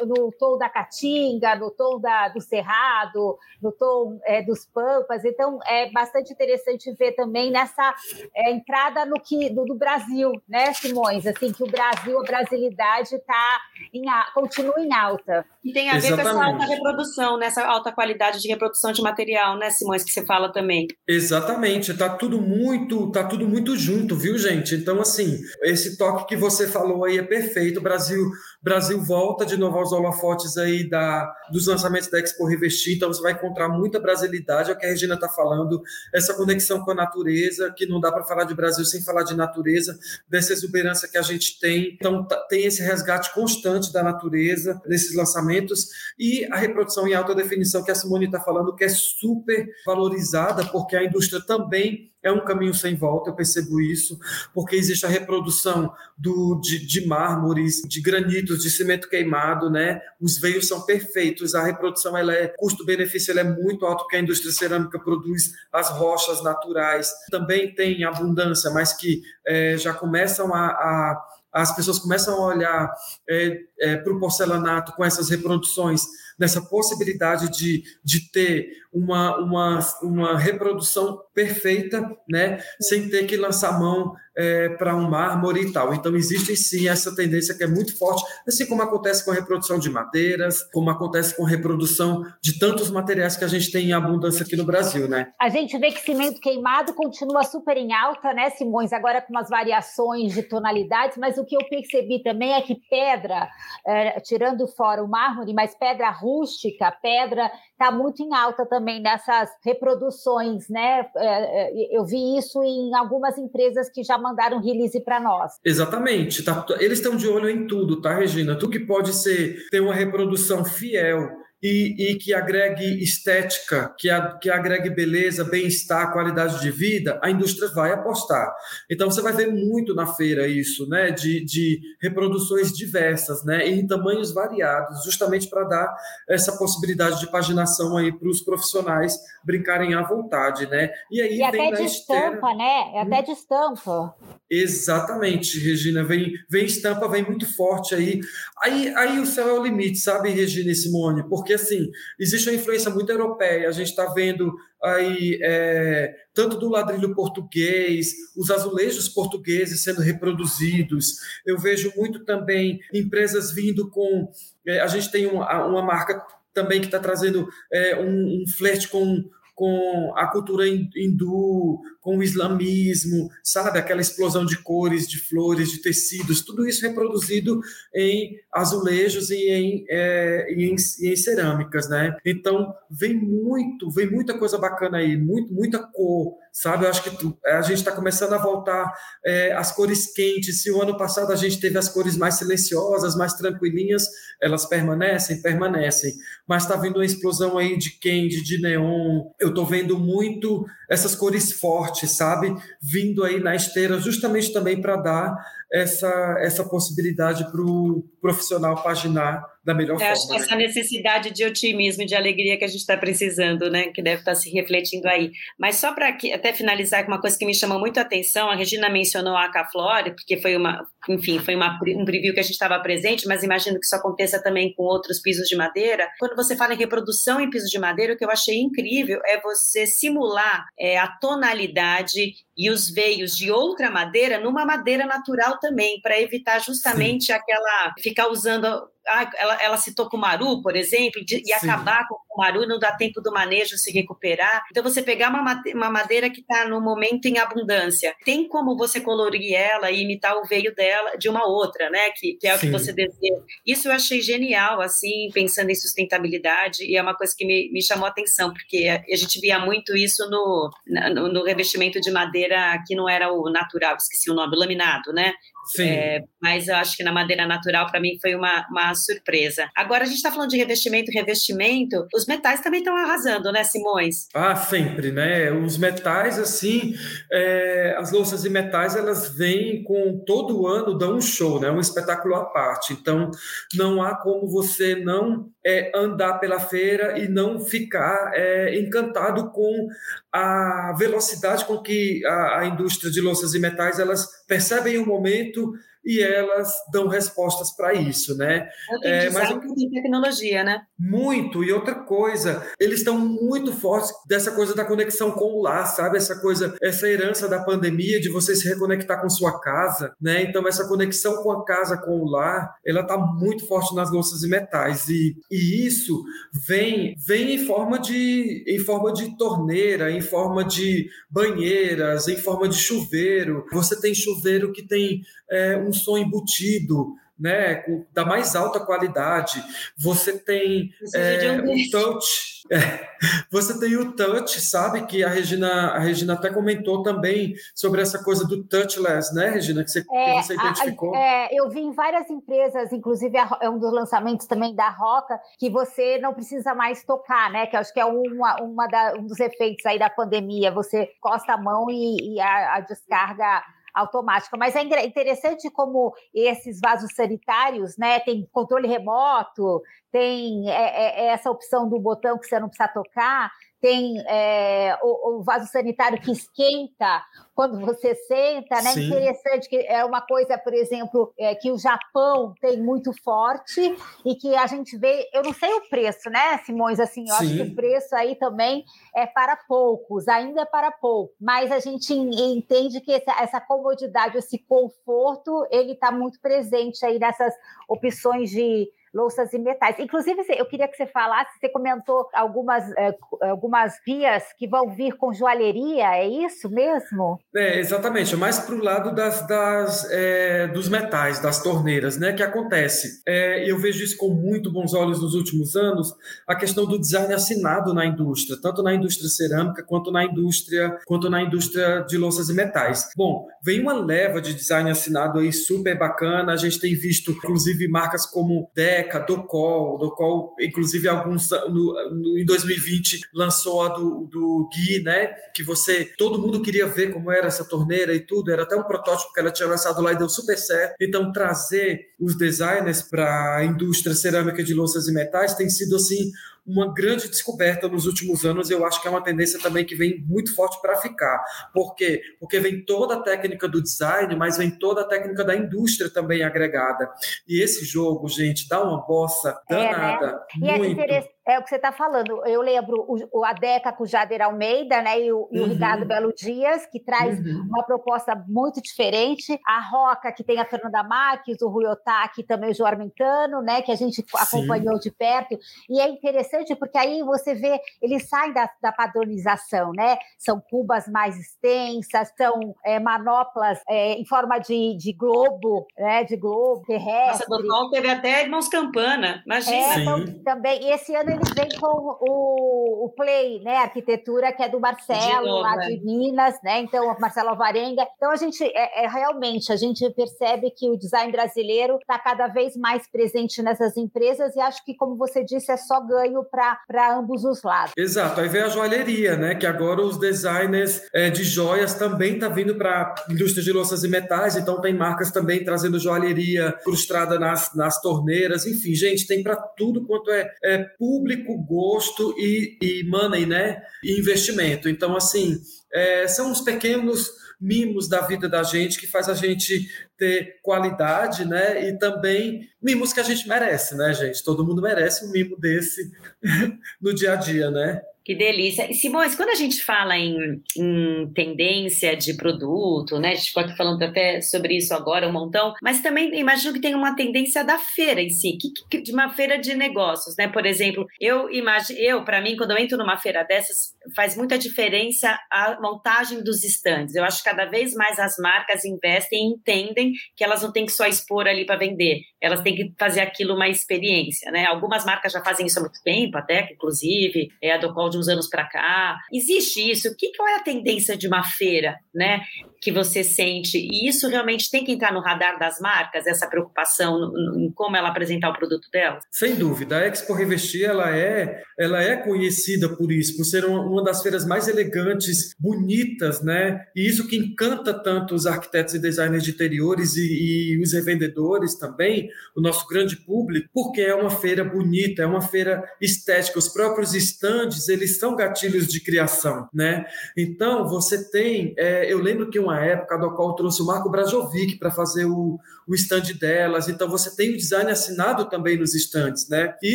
[0.04, 5.24] no, tom da caatinga, no tom da, do cerrado, no tom é, dos pampas.
[5.24, 7.94] Então é bastante interessante ver também nessa
[8.34, 11.24] é, entrada no que do, do Brasil, né, Simões?
[11.24, 13.60] Assim que o Brasil Brasil, a brasilidade tá
[13.92, 15.44] em, continua em alta.
[15.64, 16.22] E tem a ver Exatamente.
[16.22, 20.24] com essa alta reprodução, nessa alta qualidade de reprodução de material, né, Simões, que você
[20.24, 20.86] fala também.
[21.08, 24.74] Exatamente, tá tudo muito, tá tudo muito junto, viu, gente?
[24.74, 27.80] Então, assim, esse toque que você falou aí é perfeito.
[27.80, 28.30] O Brasil,
[28.66, 33.22] Brasil volta de novo aos holofotes aí da, dos lançamentos da Expo Revestir, então você
[33.22, 35.80] vai encontrar muita brasilidade, é o que a Regina está falando,
[36.12, 39.36] essa conexão com a natureza, que não dá para falar de Brasil sem falar de
[39.36, 39.96] natureza,
[40.28, 41.94] dessa exuberância que a gente tem.
[41.94, 45.86] Então, tá, tem esse resgate constante da natureza nesses lançamentos
[46.18, 50.64] e a reprodução em alta definição que a Simone está falando, que é super valorizada,
[50.64, 54.18] porque a indústria também é um caminho sem volta, eu percebo isso,
[54.52, 60.00] porque existe a reprodução do, de, de mármores, de granitos, de cimento queimado, né?
[60.20, 64.52] Os veios são perfeitos, a reprodução ela é custo-benefício é muito alto, porque a indústria
[64.52, 71.26] cerâmica produz as rochas naturais, também tem abundância, mas que é, já começam a, a
[71.52, 72.94] as pessoas começam a olhar
[73.26, 76.02] é, é, para o porcelanato com essas reproduções,
[76.38, 83.78] nessa possibilidade de, de ter uma, uma, uma reprodução perfeita, né, sem ter que lançar
[83.78, 85.92] mão é, para um mármore e tal.
[85.92, 89.78] Então, existe sim essa tendência que é muito forte, assim como acontece com a reprodução
[89.78, 93.92] de madeiras, como acontece com a reprodução de tantos materiais que a gente tem em
[93.92, 95.32] abundância aqui no Brasil, né?
[95.38, 98.92] A gente vê que cimento queimado continua super em alta, né, Simões?
[98.92, 103.48] Agora com umas variações de tonalidades, mas o que eu percebi também é que pedra,
[103.86, 109.50] é, tirando fora o mármore, mas pedra rústica, pedra está muito em alta também nessas
[109.64, 111.06] reproduções, né?
[111.16, 115.52] É, é, eu vi isso em algumas empresas que já mandaram release para nós.
[115.64, 116.42] Exatamente.
[116.42, 118.56] Tá, eles estão de olho em tudo, tá, Regina?
[118.56, 124.38] Tudo que pode ser ter uma reprodução fiel e, e, que agregue estética, que, a,
[124.38, 128.54] que agregue beleza, bem-estar, qualidade de vida, a indústria vai apostar.
[128.88, 131.10] Então você vai ver muito na feira isso, né?
[131.10, 133.68] De, de reproduções diversas, né?
[133.68, 135.96] E em tamanhos variados, justamente para dar
[136.28, 140.92] essa possibilidade de paginação aí para os profissionais brincarem à vontade, né?
[141.10, 142.26] E aí e até de esteira...
[142.28, 142.92] estampa, né?
[142.94, 144.14] É até de estampa.
[144.48, 146.04] Exatamente, Regina.
[146.04, 148.20] Vem, vem estampa, vem muito forte aí.
[148.66, 151.22] Aí, aí o céu é o limite, sabe, Regina e Simone?
[151.28, 153.68] Porque assim, existe uma influência muito europeia.
[153.68, 154.52] A gente está vendo
[154.82, 161.14] aí é, tanto do ladrilho português, os azulejos portugueses sendo reproduzidos.
[161.46, 164.28] Eu vejo muito também empresas vindo com.
[164.66, 166.20] É, a gente tem uma, uma marca
[166.52, 172.22] também que está trazendo é, um, um flerte com com a cultura hindu, com o
[172.22, 173.78] islamismo, sabe?
[173.78, 177.58] Aquela explosão de cores, de flores, de tecidos, tudo isso reproduzido
[177.94, 182.14] em azulejos e em, é, e em, e em cerâmicas, né?
[182.22, 186.86] Então, vem muito, vem muita coisa bacana aí, muito, muita cor, sabe?
[186.86, 188.90] Eu acho que tu, a gente está começando a voltar
[189.22, 190.62] é, as cores quentes.
[190.62, 194.08] Se o ano passado a gente teve as cores mais silenciosas, mais tranquilinhas,
[194.40, 196.14] elas permanecem, permanecem.
[196.48, 201.14] Mas está vindo uma explosão aí de candy, de neon, eu estou vendo muito essas
[201.14, 202.56] cores fortes, sabe?
[202.82, 205.36] Vindo aí na esteira, justamente também para dar
[205.70, 210.12] essa, essa possibilidade para o profissional paginar da melhor Eu forma.
[210.12, 210.38] Acho que né?
[210.38, 213.88] essa necessidade de otimismo e de alegria que a gente está precisando, né?
[213.88, 215.32] Que deve estar tá se refletindo aí.
[215.58, 218.54] Mas só para até finalizar com uma coisa que me chamou muito a atenção, a
[218.54, 222.52] Regina mencionou a Acaflore, porque foi uma, enfim, foi uma, um preview que a gente
[222.52, 226.08] estava presente, mas imagino que isso aconteça também com outros pisos de madeira.
[226.20, 229.40] Quando você fala em reprodução em piso de madeira, o que eu achei incrível é
[229.40, 236.00] você simular é, a tonalidade e os veios de outra madeira numa madeira natural também,
[236.00, 237.32] para evitar justamente Sim.
[237.32, 238.66] aquela ficar usando
[239.08, 242.92] ah, ela, ela citou Kumaru, por exemplo, de, e acabar com o Kumaru, não dá
[242.92, 244.64] tempo do manejo se recuperar.
[244.70, 249.00] Então, você pegar uma, uma madeira que está no momento em abundância, tem como você
[249.00, 252.10] colorir ela e imitar o veio dela de uma outra, né?
[252.16, 252.56] Que, que é Sim.
[252.56, 253.42] o que você deseja.
[253.64, 257.82] Isso eu achei genial, assim, pensando em sustentabilidade, e é uma coisa que me, me
[257.82, 260.70] chamou a atenção, porque a gente via muito isso no,
[261.14, 262.45] no, no revestimento de madeira
[262.86, 265.32] que não era o natural, esqueci o nome, laminado, né?
[265.66, 265.88] Sim.
[265.88, 269.68] É, mas eu acho que na madeira natural, para mim, foi uma, uma surpresa.
[269.76, 272.06] Agora, a gente está falando de revestimento, revestimento.
[272.14, 274.28] Os metais também estão arrasando, né, Simões?
[274.32, 275.50] Ah, sempre, né?
[275.50, 276.94] Os metais, assim,
[277.32, 281.70] é, as louças de metais, elas vêm com todo ano, dão um show, né?
[281.70, 282.92] Um espetáculo à parte.
[282.92, 283.30] Então,
[283.74, 289.88] não há como você não é, andar pela feira e não ficar é, encantado com
[290.32, 295.72] a velocidade com que a, a indústria de louças e metais elas percebem o momento
[296.06, 298.68] e elas dão respostas para isso, né?
[299.02, 300.82] É, mas tem tecnologia, né?
[300.96, 301.64] Muito.
[301.64, 306.16] E outra coisa, eles estão muito fortes dessa coisa da conexão com o lar, sabe?
[306.16, 310.42] Essa coisa, essa herança da pandemia de você se reconectar com sua casa, né?
[310.42, 314.44] Então essa conexão com a casa, com o lar, ela está muito forte nas louças
[314.44, 316.22] e metais e, e isso
[316.66, 322.68] vem vem em forma de em forma de torneira, em forma de banheiras, em forma
[322.68, 323.64] de chuveiro.
[323.72, 329.62] Você tem chuveiro que tem é, um som embutido, né, da mais alta qualidade.
[329.96, 333.06] Você tem é, o touch, é,
[333.50, 338.22] você tem o touch, sabe que a Regina, a Regina até comentou também sobre essa
[338.24, 341.14] coisa do touchless, né, Regina, que você, é, que você identificou.
[341.14, 345.38] A, é, eu vi em várias empresas, inclusive é um dos lançamentos também da Roca,
[345.58, 349.26] que você não precisa mais tocar, né, que acho que é uma, uma da, um
[349.26, 350.72] dos efeitos aí da pandemia.
[350.72, 353.62] Você costa a mão e, e a, a descarga
[353.96, 354.56] automática.
[354.56, 359.82] Mas é interessante como esses vasos sanitários, né, tem controle remoto,
[360.12, 363.50] tem é, é, é essa opção do botão que você não precisa tocar,
[363.86, 367.22] tem é, o, o, vaso sanitário que esquenta
[367.54, 368.90] quando você senta, né?
[368.90, 369.06] Sim.
[369.06, 374.34] Interessante que é uma coisa, por exemplo, é, que o Japão tem muito forte e
[374.34, 376.98] que a gente vê, eu não sei o preço, né, Simões?
[376.98, 377.44] Assim, eu Sim.
[377.44, 381.78] acho que o preço aí também é para poucos, ainda é para pouco, mas a
[381.78, 387.54] gente entende que essa, essa comodidade, esse conforto, ele está muito presente aí nessas
[387.88, 389.98] opções de louças e metais.
[389.98, 395.16] Inclusive, eu queria que você falasse, você comentou algumas, é, algumas vias que vão vir
[395.16, 397.38] com joalheria, é isso mesmo?
[397.54, 402.34] É, exatamente, é mais para o lado das, das é, dos metais, das torneiras, né?
[402.34, 403.22] Que acontece.
[403.26, 406.14] É, eu vejo isso com muito bons olhos nos últimos anos,
[406.46, 411.30] a questão do design assinado na indústria, tanto na indústria cerâmica quanto na indústria, quanto
[411.30, 413.08] na indústria de louças e metais.
[413.16, 417.88] Bom, vem uma leva de design assinado aí super bacana, a gente tem visto, inclusive,
[417.88, 424.28] marcas como Deca, Meca, Docol, Docol, inclusive alguns no, no, em 2020 lançou a do,
[424.30, 425.28] do Gui, né?
[425.54, 428.82] Que você, todo mundo queria ver como era essa torneira e tudo, era até um
[428.82, 430.96] protótipo que ela tinha lançado lá e deu super certo.
[431.00, 436.32] Então, trazer os designers para a indústria cerâmica de louças e metais tem sido assim
[436.66, 438.70] uma grande descoberta nos últimos anos.
[438.70, 441.42] Eu acho que é uma tendência também que vem muito forte para ficar.
[441.72, 442.20] Por quê?
[442.40, 446.42] Porque vem toda a técnica do design, mas vem toda a técnica da indústria também
[446.42, 447.10] agregada.
[447.46, 450.26] E esse jogo, gente, dá uma bossa danada.
[450.26, 450.66] É, né?
[450.66, 451.00] E é muito.
[451.00, 452.44] é é o que você está falando.
[452.44, 455.20] Eu lembro o, o Adeca com o Jader Almeida, né?
[455.20, 455.68] E o, e o uhum.
[455.68, 457.68] Ricardo Belo Dias, que traz uhum.
[457.68, 459.58] uma proposta muito diferente.
[459.64, 463.80] A Roca, que tem a Fernanda Marques, o Rui Otaki, também o João Armentano, né?
[463.80, 464.24] Que a gente Sim.
[464.36, 465.56] acompanhou de perto.
[465.88, 470.18] E é interessante porque aí você vê, eles saem da, da padronização, né?
[470.36, 476.24] São cubas mais extensas, são é, manoplas é, em forma de, de globo, né?
[476.24, 477.46] De globo terrestre.
[477.48, 479.76] Nossa, do teve até Irmãos Campana, imagina.
[479.76, 480.82] É, então, também.
[480.82, 483.76] E esse ano ele vem com o, o Play, né?
[483.78, 486.80] Arquitetura, que é do Marcelo, novo, lá de Minas, né?
[486.80, 488.06] Então, Marcelo Alvarenga.
[488.16, 492.48] Então, a gente, é, é realmente, a gente percebe que o design brasileiro está cada
[492.48, 497.16] vez mais presente nessas empresas e acho que, como você disse, é só ganho para
[497.16, 497.92] ambos os lados.
[497.96, 498.40] Exato.
[498.40, 499.54] Aí vem a joalheria, né?
[499.54, 503.72] Que agora os designers é, de joias também estão tá vindo para a indústria de
[503.72, 509.26] louças e metais, então tem marcas também trazendo joalheria frustrada nas, nas torneiras, enfim, gente,
[509.26, 511.25] tem para tudo quanto é, é público,
[511.66, 513.82] gosto e, e money, né?
[514.04, 514.88] E investimento.
[514.88, 515.58] Então, assim,
[515.92, 521.44] é, são os pequenos mimos da vida da gente que faz a gente ter qualidade,
[521.44, 521.88] né?
[521.88, 524.44] E também mimos que a gente merece, né, gente?
[524.44, 526.10] Todo mundo merece um mimo desse
[527.00, 528.02] no dia a dia, né?
[528.26, 528.90] Que delícia.
[528.90, 533.30] E Simões, quando a gente fala em, em, tendência de produto, né?
[533.30, 536.80] A gente ficou aqui falando até sobre isso agora um montão, mas também imagino que
[536.80, 540.48] tem uma tendência da feira em si, que, que, de uma feira de negócios, né?
[540.48, 544.58] Por exemplo, eu imagino, eu, para mim, quando eu entro numa feira dessas, faz muita
[544.58, 547.14] diferença a montagem dos estandes.
[547.14, 550.84] Eu acho que cada vez mais as marcas investem e entendem que elas não têm
[550.84, 554.66] que só expor ali para vender, elas têm que fazer aquilo uma experiência, né?
[554.66, 558.15] Algumas marcas já fazem isso há muito tempo, até que inclusive é a do qual
[558.16, 559.18] de uns anos para cá.
[559.32, 560.08] Existe isso?
[560.08, 562.42] O que, qual é a tendência de uma feira, né?
[562.86, 563.78] Que você sente?
[563.78, 568.10] E isso realmente tem que entrar no radar das marcas, essa preocupação em como ela
[568.10, 569.18] apresentar o produto dela?
[569.28, 569.98] Sem dúvida.
[569.98, 574.22] A Expo Revestir, ela é, ela é conhecida por isso, por ser uma, uma das
[574.22, 576.80] feiras mais elegantes, bonitas, né?
[576.94, 581.76] E isso que encanta tanto os arquitetos e designers de interiores e, e os revendedores
[581.76, 586.60] também, o nosso grande público, porque é uma feira bonita, é uma feira estética.
[586.60, 590.06] Os próprios estandes, eles são gatilhos de criação, né?
[590.36, 594.78] Então, você tem, é, eu lembro que uma época do qual trouxe o Marco Brajovic
[594.78, 599.48] para fazer o, o stand delas, então você tem o design assinado também nos stands,
[599.48, 599.74] né?
[599.82, 599.94] E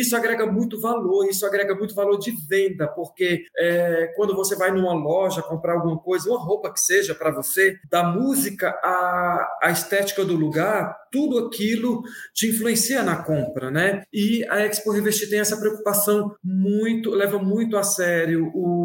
[0.00, 4.70] isso agrega muito valor, isso agrega muito valor de venda, porque é, quando você vai
[4.70, 9.70] numa loja comprar alguma coisa, uma roupa que seja para você, da música à, à
[9.70, 12.02] estética do lugar, tudo aquilo
[12.32, 14.02] te influencia na compra, né?
[14.12, 18.81] E a Expo Revestir tem essa preocupação muito, leva muito a sério o,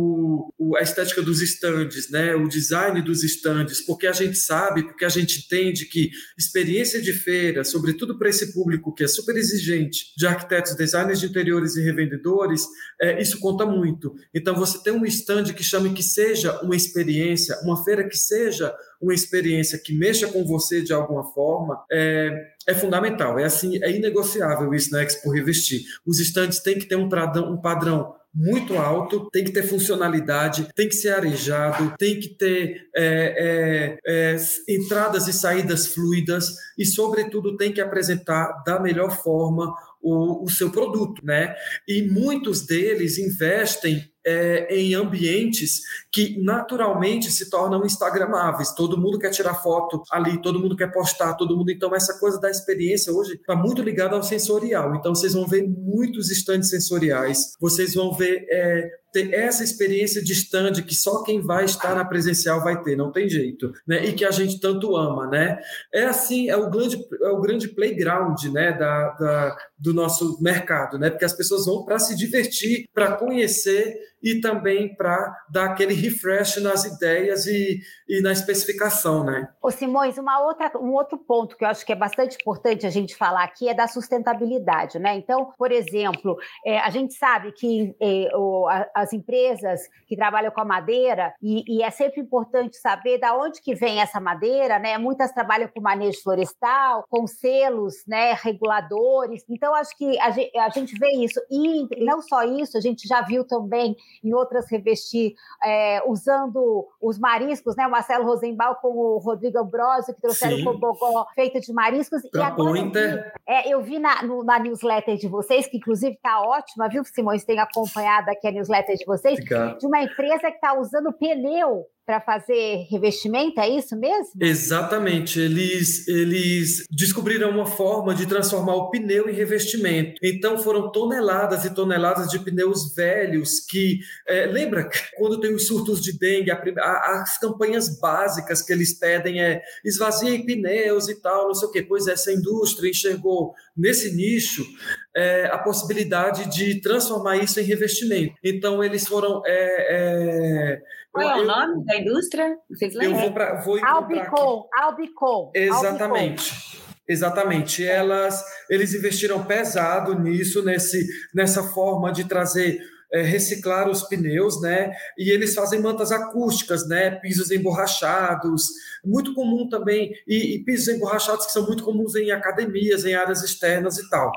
[0.57, 2.35] o, a estética dos estandes, né?
[2.35, 7.13] O design dos estandes, porque a gente sabe, porque a gente entende que experiência de
[7.13, 11.83] feira, sobretudo para esse público que é super exigente, de arquitetos, designers de interiores e
[11.83, 12.65] revendedores,
[13.01, 14.15] é, isso conta muito.
[14.33, 18.73] Então, você tem um stand que chame que seja uma experiência, uma feira que seja
[19.01, 22.31] uma experiência que mexa com você de alguma forma, é,
[22.67, 23.37] é fundamental.
[23.37, 25.83] É assim, é inegociável isso na Expo Revestir.
[26.05, 30.67] Os estandes têm que ter um padrão, um padrão muito alto, tem que ter funcionalidade,
[30.75, 34.37] tem que ser arejado, tem que ter é, é, é,
[34.69, 39.73] entradas e saídas fluidas e, sobretudo, tem que apresentar da melhor forma
[40.07, 41.55] o, o seu produto, né?
[41.87, 45.81] E muitos deles investem é, em ambientes
[46.11, 48.73] que naturalmente se tornam instagramáveis.
[48.73, 51.71] Todo mundo quer tirar foto ali, todo mundo quer postar, todo mundo.
[51.71, 54.95] Então, essa coisa da experiência hoje está muito ligada ao sensorial.
[54.95, 60.33] Então, vocês vão ver muitos estandes sensoriais, vocês vão ver é, ter essa experiência de
[60.33, 64.05] stand que só quem vai estar na presencial vai ter, não tem jeito, né?
[64.05, 65.59] E que a gente tanto ama, né?
[65.93, 70.97] É assim, é o grande, é o grande playground, né, da, da do nosso mercado,
[70.97, 71.09] né?
[71.09, 76.57] Porque as pessoas vão para se divertir, para conhecer e também para dar aquele refresh
[76.57, 79.49] nas ideias e, e na especificação, né?
[79.61, 82.89] Ô Simões, uma outra, um outro ponto que eu acho que é bastante importante a
[82.89, 85.15] gente falar aqui é da sustentabilidade, né?
[85.15, 90.51] Então, por exemplo, é, a gente sabe que é, o, a, as empresas que trabalham
[90.51, 94.79] com a madeira, e, e, é sempre importante saber da onde que vem essa madeira,
[94.79, 94.97] né?
[94.97, 99.43] Muitas trabalham com manejo florestal, com selos, né, reguladores.
[99.49, 101.39] Então, acho que a a gente vê isso.
[101.49, 105.33] E não só isso, a gente já viu também em outras revestir,
[105.63, 107.87] é, usando os mariscos, né?
[107.87, 112.21] O Marcelo Rosenbaum com o Rodrigo Ambrosio, que trouxeram o cobogó feito de mariscos.
[112.23, 116.15] e agora eu vi, é, eu vi na, no, na newsletter de vocês, que inclusive
[116.15, 117.43] está ótima, viu, Simões?
[117.43, 119.79] Tem acompanhado aqui a newsletter de vocês, Obrigado.
[119.79, 124.31] de uma empresa que está usando pneu para fazer revestimento, é isso mesmo?
[124.39, 125.41] Exatamente.
[125.41, 130.17] Eles, eles descobriram uma forma de transformar o pneu em revestimento.
[130.23, 133.99] Então foram toneladas e toneladas de pneus velhos que.
[134.25, 138.97] É, lembra quando tem os surtos de dengue, a, a, as campanhas básicas que eles
[138.97, 141.83] pedem é esvaziem pneus e tal, não sei o quê.
[141.83, 144.65] Pois essa indústria enxergou nesse nicho
[145.13, 148.33] é, a possibilidade de transformar isso em revestimento.
[148.41, 149.41] Então eles foram.
[149.45, 150.81] É, é
[151.23, 152.57] qual é o nome da indústria?
[152.69, 153.17] Vocês lembram?
[153.17, 155.51] Eu vou, pra, vou Albicon, Albicon.
[155.55, 156.51] Exatamente.
[156.53, 156.87] Albicon.
[157.07, 157.85] Exatamente.
[157.85, 162.79] Elas, eles investiram pesado nisso, nesse, nessa forma de trazer
[163.11, 164.91] é, reciclar os pneus, né?
[165.17, 167.11] E eles fazem mantas acústicas, né?
[167.11, 168.63] Pisos emborrachados,
[169.03, 173.43] muito comum também, e, e, pisos emborrachados que são muito comuns em academias, em áreas
[173.43, 174.31] externas e tal.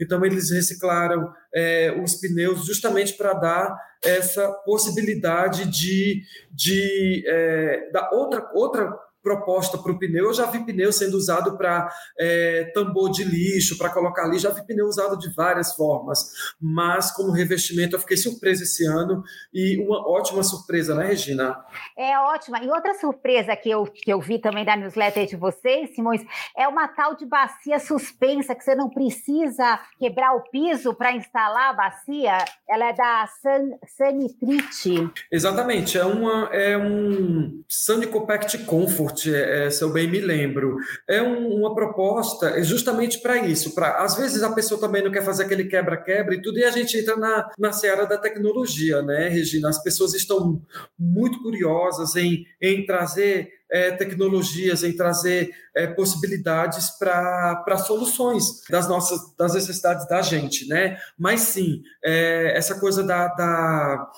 [0.00, 8.10] Então eles reciclaram é, os pneus justamente para dar essa possibilidade de, de é, da
[8.12, 10.26] outra outra proposta para o pneu.
[10.26, 14.50] Eu já vi pneu sendo usado para é, tambor de lixo, para colocar ali, já
[14.50, 19.84] vi pneu usado de várias formas, mas como revestimento eu fiquei surpresa esse ano e
[19.84, 21.56] uma ótima surpresa, né, Regina?
[21.98, 22.62] É ótima.
[22.62, 26.22] E outra surpresa que eu, que eu vi também da newsletter de vocês, Simões,
[26.56, 31.70] é uma tal de bacia suspensa que você não precisa quebrar o piso para instalar
[31.70, 32.38] a bacia.
[32.68, 35.10] Ela é da San, Sanitrite.
[35.32, 40.76] Exatamente, é, uma, é um Sunny Compact Comfort é, se eu bem me lembro.
[41.08, 43.74] É um, uma proposta é justamente para isso.
[43.74, 46.70] Pra, às vezes a pessoa também não quer fazer aquele quebra-quebra e tudo, e a
[46.70, 49.68] gente entra na, na seara da tecnologia, né, Regina?
[49.68, 50.60] As pessoas estão
[50.98, 59.20] muito curiosas em, em trazer é, tecnologias, em trazer é, possibilidades para soluções das nossas
[59.36, 60.96] das necessidades da gente, né?
[61.18, 64.12] Mas sim, é, essa coisa da, da,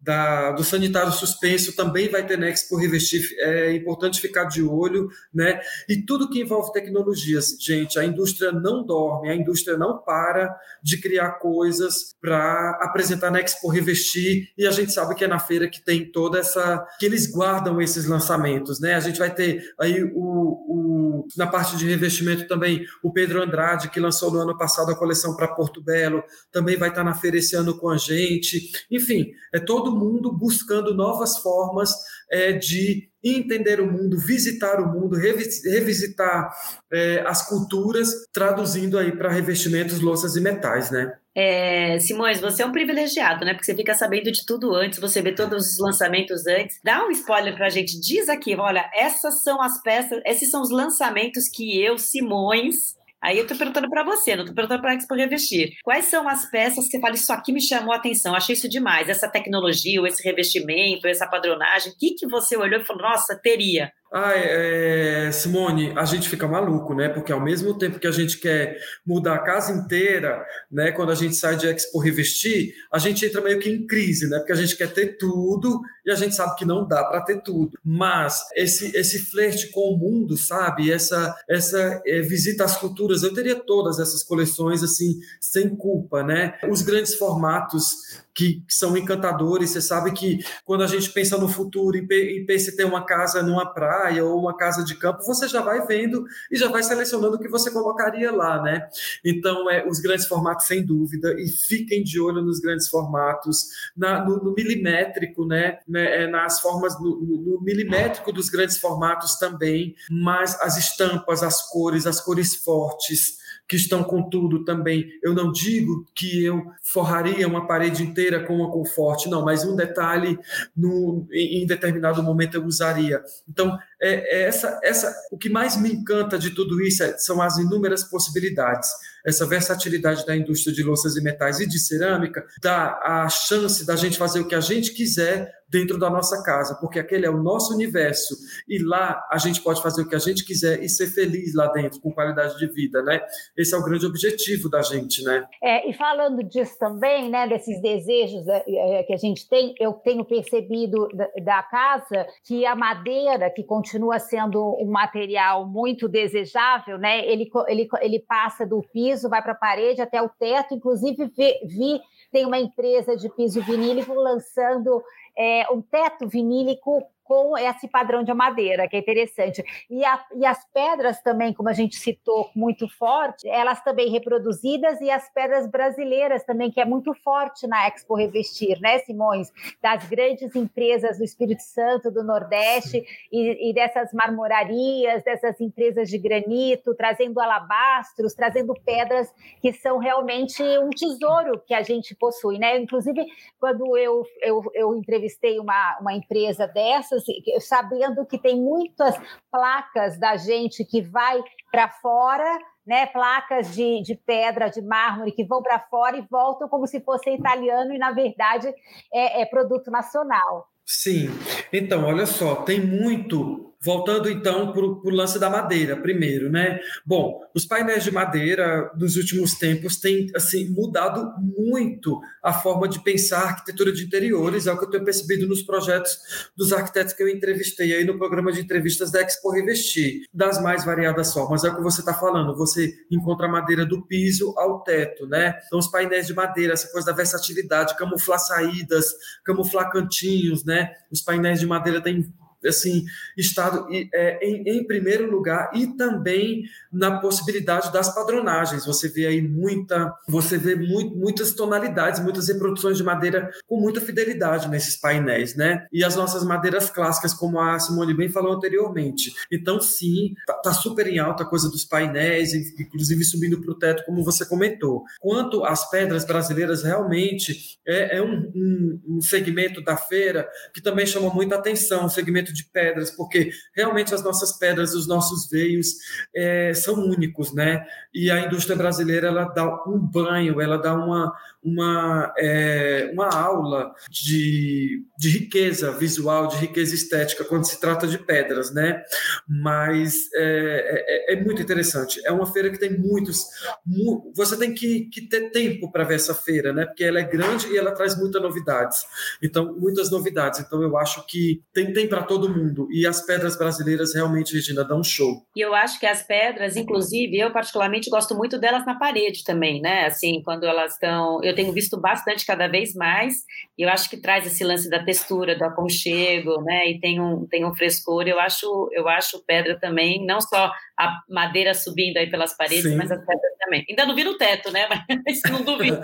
[0.00, 5.08] da, do sanitário suspenso também vai ter na Expo Revestir, é importante ficar de olho,
[5.32, 5.60] né?
[5.88, 11.00] E tudo que envolve tecnologias, gente, a indústria não dorme, a indústria não para de
[11.00, 15.68] criar coisas para apresentar na Expo Revestir, e a gente sabe que é na feira
[15.68, 18.93] que tem toda essa, que eles guardam esses lançamentos, né?
[18.94, 23.90] A gente vai ter aí o, o na parte de revestimento também o Pedro Andrade,
[23.90, 26.22] que lançou no ano passado a coleção para Porto Belo,
[26.52, 28.70] também vai estar na feira esse ano com a gente.
[28.90, 31.92] Enfim, é todo mundo buscando novas formas
[32.30, 36.52] é, de entender o mundo, visitar o mundo, revisitar
[36.92, 41.12] é, as culturas, traduzindo aí para revestimentos, louças e metais, né?
[41.34, 43.52] É, Simões, você é um privilegiado, né?
[43.52, 46.78] Porque você fica sabendo de tudo antes, você vê todos os lançamentos antes.
[46.82, 50.70] Dá um spoiler pra gente, diz aqui, olha, essas são as peças, esses são os
[50.70, 55.14] lançamentos que eu, Simões, Aí eu tô perguntando para você, não tô perguntando para Expo
[55.14, 55.78] Revestir.
[55.82, 58.68] Quais são as peças que você fala, isso aqui me chamou a atenção, achei isso
[58.68, 63.34] demais, essa tecnologia, esse revestimento, essa padronagem, o que, que você olhou e falou, nossa,
[63.34, 63.90] teria?
[64.16, 67.08] Ah, é, Simone, a gente fica maluco, né?
[67.08, 70.40] Porque ao mesmo tempo que a gente quer mudar a casa inteira,
[70.70, 70.92] né?
[70.92, 74.38] Quando a gente sai de Expo Revestir, a gente entra meio que em crise, né?
[74.38, 77.42] Porque a gente quer ter tudo e a gente sabe que não dá para ter
[77.42, 77.76] tudo.
[77.84, 80.92] Mas esse esse flerte com o mundo, sabe?
[80.92, 86.54] Essa essa é, visita às culturas, eu teria todas essas coleções assim sem culpa, né?
[86.70, 89.70] Os grandes formatos que, são encantadores.
[89.70, 93.42] Você sabe que quando a gente pensa no futuro e pensa em ter uma casa
[93.42, 97.36] numa praia ou uma casa de campo, você já vai vendo e já vai selecionando
[97.36, 98.88] o que você colocaria lá, né?
[99.24, 104.24] Então, é, os grandes formatos, sem dúvida, e fiquem de olho nos grandes formatos, na,
[104.24, 105.78] no, no, milimétrico, né?
[105.86, 106.24] né?
[106.24, 112.06] É, nas formas, no, no milimétrico dos grandes formatos também, mas as estampas, as cores,
[112.06, 115.08] as cores fortes, que estão com tudo também.
[115.22, 119.74] Eu não digo que eu forraria uma parede inteira com uma conforte, não, mas um
[119.74, 120.38] detalhe
[120.76, 123.22] no, em determinado momento eu usaria.
[123.48, 127.40] Então, é, é essa, essa, o que mais me encanta de tudo isso é, são
[127.40, 128.90] as inúmeras possibilidades.
[129.26, 133.96] Essa versatilidade da indústria de louças e metais e de cerâmica dá a chance da
[133.96, 137.42] gente fazer o que a gente quiser dentro da nossa casa, porque aquele é o
[137.42, 138.36] nosso universo
[138.68, 141.66] e lá a gente pode fazer o que a gente quiser e ser feliz lá
[141.68, 143.20] dentro, com qualidade de vida, né?
[143.56, 145.44] Esse é o grande objetivo da gente, né?
[145.62, 149.94] É, e falando disso também, né, desses desejos é, é, que a gente tem, eu
[149.94, 156.98] tenho percebido da, da casa que a madeira, que continua sendo um material muito desejável,
[156.98, 157.26] né?
[157.26, 161.52] Ele, ele, ele passa do piso, vai para a parede até o teto, inclusive vi,
[161.66, 162.00] vi
[162.32, 165.02] tem uma empresa de piso vinílico lançando
[165.36, 169.64] é, um teto vinílico com esse padrão de madeira, que é interessante.
[169.90, 175.00] E, a, e, as pedras também, como a gente citou, muito forte, elas também reproduzidas,
[175.00, 179.50] e as pedras brasileiras também, que é muito forte na Expo Revestir, né, Simões?
[179.82, 183.02] Das grandes empresas do Espírito Santo, do Nordeste,
[183.32, 190.62] e, e dessas marmorarias, dessas empresas de granito, trazendo alabastros, trazendo pedras que são realmente
[190.78, 192.78] um tesouro que a gente possui, né?
[192.78, 193.24] Inclusive,
[193.58, 197.13] quando eu, eu, eu entrevistei uma, uma empresa dessa,
[197.60, 199.16] sabendo que tem muitas
[199.50, 205.44] placas da gente que vai para fora, né, placas de, de pedra, de mármore que
[205.44, 208.68] vão para fora e voltam como se fosse italiano e na verdade
[209.12, 210.68] é, é produto nacional.
[210.84, 211.28] Sim.
[211.72, 216.80] Então, olha só, tem muito voltando então para o lance da madeira, primeiro, né?
[217.04, 223.02] Bom, os painéis de madeira dos últimos tempos têm assim mudado muito a forma de
[223.02, 227.12] pensar a arquitetura de interiores, é o que eu tenho percebido nos projetos dos arquitetos
[227.12, 231.64] que eu entrevistei aí no programa de entrevistas da Expo Revestir, das mais variadas formas.
[231.64, 235.58] É o que você está falando, você encontra madeira do piso ao teto, né?
[235.66, 239.14] Então, os painéis de madeira, essa coisa da versatilidade, camuflar saídas,
[239.44, 240.90] camuflar cantinhos, né?
[241.10, 242.32] Os painéis de madeira têm
[242.68, 243.04] assim,
[243.36, 248.86] estado é, em, em, primeiro lugar e também na possibilidade das padronagens.
[248.86, 254.00] Você vê aí muita, você vê muito, muitas tonalidades, muitas reproduções de madeira com muita
[254.00, 255.86] fidelidade nesses painéis, né?
[255.92, 259.32] E as nossas madeiras clássicas, como a Simone bem falou anteriormente.
[259.50, 263.78] Então, sim, tá, tá super em alta a coisa dos painéis, inclusive subindo para o
[263.78, 265.04] teto, como você comentou.
[265.20, 271.06] Quanto às pedras brasileiras, realmente é, é um, um, um segmento da feira que também
[271.06, 275.88] chama muita atenção, um segmento de pedras, porque realmente as nossas pedras, os nossos veios
[276.34, 277.84] é, são únicos, né?
[278.14, 281.32] E a indústria brasileira ela dá um banho, ela dá uma,
[281.62, 288.18] uma, é, uma aula de, de riqueza visual, de riqueza estética quando se trata de
[288.18, 289.02] pedras, né?
[289.48, 292.20] Mas é, é, é muito interessante.
[292.24, 293.46] É uma feira que tem muitos.
[293.84, 296.86] Mu você tem que, que ter tempo para ver essa feira, né?
[296.86, 299.04] Porque ela é grande e ela traz muitas novidades.
[299.42, 300.60] Então, muitas novidades.
[300.60, 302.88] Então, eu acho que tem, tem para todo mundo.
[302.90, 305.42] E as pedras brasileiras realmente, Regina, dão um show.
[305.54, 309.80] E eu acho que as pedras, inclusive, eu particularmente gosto muito delas na parede também,
[309.80, 310.06] né?
[310.06, 311.42] Assim, quando elas estão.
[311.42, 313.44] Eu tenho visto bastante cada vez mais,
[313.78, 316.90] e eu acho que traz esse lance da textura, do aconchego, né?
[316.90, 318.26] E tem um, tem um frescor.
[318.26, 322.96] Eu acho, eu acho pedra também, não só a madeira subindo aí pelas paredes, Sim.
[322.96, 323.84] mas as pedras também.
[323.88, 324.86] Ainda não vi no teto, né?
[325.26, 326.00] Mas não duvido.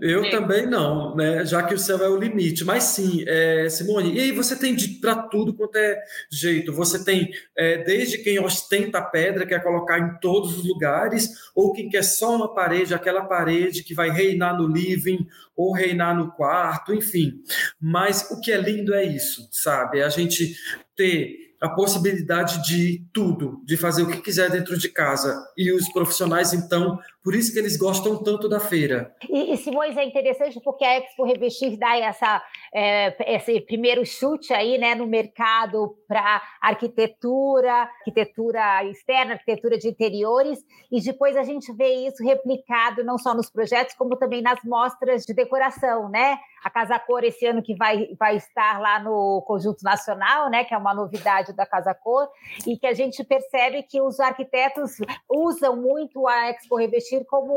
[0.00, 1.44] eu também não, né?
[1.44, 2.64] Já que o céu é o limite.
[2.64, 6.72] Mas sim, é, Simone, e aí você tem para tudo quanto é jeito.
[6.72, 11.72] Você tem é, desde quem ostenta a pedra, quer colocar em todos os lugares, ou
[11.72, 16.32] quem quer só uma parede, aquela parede que vai reinar no living ou reinar no
[16.32, 17.42] quarto, enfim.
[17.80, 20.00] Mas o que é lindo é isso, sabe?
[20.00, 20.54] É a gente
[20.96, 25.40] ter a possibilidade de tudo, de fazer o que quiser dentro de casa.
[25.56, 29.14] E os profissionais, então, por isso que eles gostam tanto da feira.
[29.28, 32.42] E, e Simões, é interessante porque a Expo Revestir dá essa,
[32.74, 40.58] é, esse primeiro chute aí né, no mercado para arquitetura, arquitetura externa, arquitetura de interiores,
[40.90, 45.24] e depois a gente vê isso replicado não só nos projetos, como também nas mostras
[45.24, 46.38] de decoração, né?
[46.64, 50.72] A Casa Cor esse ano que vai, vai estar lá no Conjunto Nacional, né, que
[50.72, 52.28] é uma novidade da Casa Cor,
[52.66, 54.92] e que a gente percebe que os arquitetos
[55.28, 57.52] usam muito a Expo Revestir como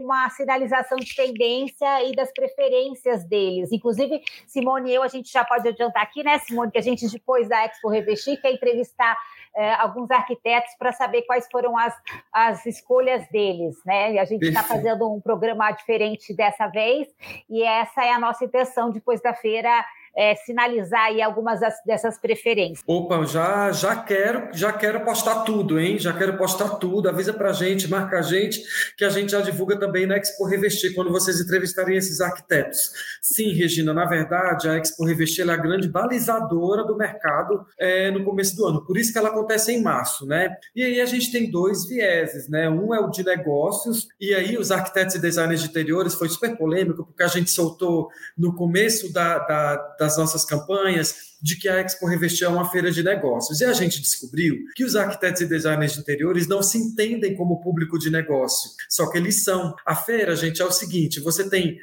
[0.00, 3.72] uma sinalização de tendência e das preferências deles.
[3.72, 7.06] Inclusive, Simone e eu, a gente já pode adiantar aqui, né, Simone, que a gente,
[7.08, 9.16] depois da Expo Revestir, quer entrevistar
[9.54, 11.94] é, alguns arquitetos para saber quais foram as,
[12.32, 14.12] as escolhas deles, né?
[14.12, 17.08] E a gente está fazendo um programa diferente dessa vez,
[17.48, 19.84] e essa é a nossa intenção depois da feira
[20.16, 22.82] é, sinalizar aí algumas dessas preferências.
[22.86, 25.98] Opa, já, já quero, já quero postar tudo, hein?
[25.98, 27.08] Já quero postar tudo.
[27.08, 28.62] Avisa pra gente, marca a gente,
[28.96, 32.92] que a gente já divulga também na Expo Revestir, quando vocês entrevistarem esses arquitetos.
[33.20, 38.24] Sim, Regina, na verdade, a Expo Revestir é a grande balizadora do mercado é, no
[38.24, 38.84] começo do ano.
[38.84, 40.54] Por isso que ela acontece em março, né?
[40.74, 42.68] E aí a gente tem dois vieses, né?
[42.68, 46.56] Um é o de negócios, e aí os arquitetos e designers de interiores foi super
[46.56, 51.78] polêmico, porque a gente soltou no começo da, da das nossas campanhas de que a
[51.78, 53.60] Expo Revestir é uma feira de negócios.
[53.60, 57.60] E a gente descobriu que os arquitetos e designers de interiores não se entendem como
[57.60, 59.74] público de negócio, só que eles são.
[59.86, 61.78] A feira, gente, é o seguinte: você tem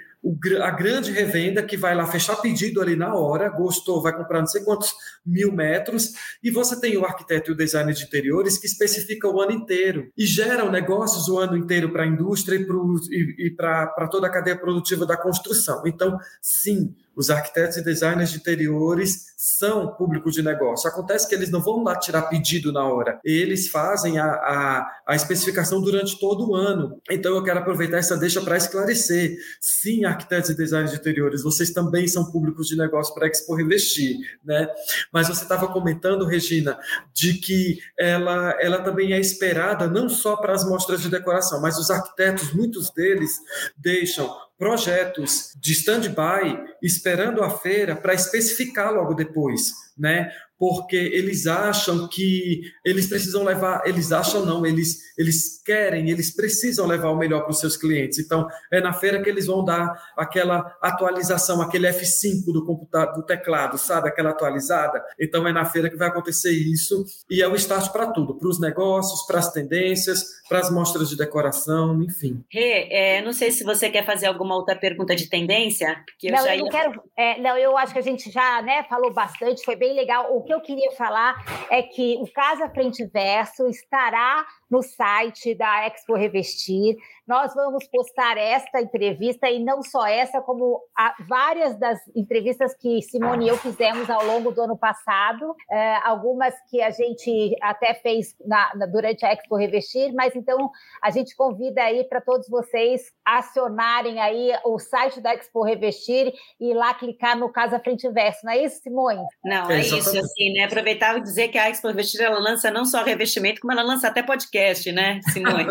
[0.64, 4.48] a grande revenda que vai lá fechar pedido ali na hora, gostou, vai comprar não
[4.48, 4.94] sei quantos
[5.24, 6.14] mil metros,
[6.44, 10.12] e você tem o arquiteto e o designer de interiores que especifica o ano inteiro
[10.18, 14.58] e geram negócios o ano inteiro para a indústria e, e para toda a cadeia
[14.58, 15.84] produtiva da construção.
[15.86, 20.88] Então, sim, os arquitetos e designers de interiores são público de negócio.
[20.88, 25.16] Acontece que eles não vão lá tirar pedido na hora, eles fazem a, a, a
[25.16, 27.02] especificação durante todo o ano.
[27.10, 29.36] Então eu quero aproveitar essa deixa para esclarecer.
[29.60, 34.18] Sim, arquitetos e designers de interiores, vocês também são públicos de negócio para Expo Investir,
[34.46, 34.68] né?
[35.12, 36.78] Mas você estava comentando, Regina,
[37.14, 41.80] de que ela, ela também é esperada não só para as mostras de decoração, mas
[41.80, 43.40] os arquitetos, muitos deles,
[43.76, 50.32] deixam projetos de stand-by esperando a feira para especificar logo depois né?
[50.58, 56.88] porque eles acham que eles precisam levar, eles acham não, eles, eles querem, eles precisam
[56.88, 58.18] levar o melhor para os seus clientes.
[58.18, 63.26] Então, é na feira que eles vão dar aquela atualização, aquele F5 do computador, do
[63.26, 64.10] teclado, sabe?
[64.10, 65.04] Aquela atualizada.
[65.20, 68.48] Então, é na feira que vai acontecer isso e é o start para tudo, para
[68.48, 72.44] os negócios, para as tendências, para as mostras de decoração, enfim.
[72.52, 75.96] Rê, é, não sei se você quer fazer alguma outra pergunta de tendência.
[76.24, 76.60] Eu não, eu ia...
[76.62, 77.04] não quero.
[77.16, 80.36] É, não, eu acho que a gente já né, falou bastante, foi bem legal.
[80.36, 81.36] O que eu queria falar
[81.70, 86.96] é que o Casa Frente Verso estará no site da Expo Revestir.
[87.28, 90.82] Nós vamos postar esta entrevista e não só essa, como
[91.28, 96.54] várias das entrevistas que Simone e eu fizemos ao longo do ano passado, é, algumas
[96.70, 100.70] que a gente até fez na, na, durante a Expo Revestir, mas então
[101.02, 106.74] a gente convida aí para todos vocês acionarem aí o site da Expo Revestir e
[106.74, 109.24] lá clicar no Casa Frente Verso, não é isso, Simone?
[109.44, 110.64] Não, é, é isso, assim, né?
[110.64, 114.08] Aproveitar e dizer que a Expo Revestir ela lança não só revestimento, como ela lança
[114.08, 114.57] até podcast,
[114.92, 115.68] né, Simone?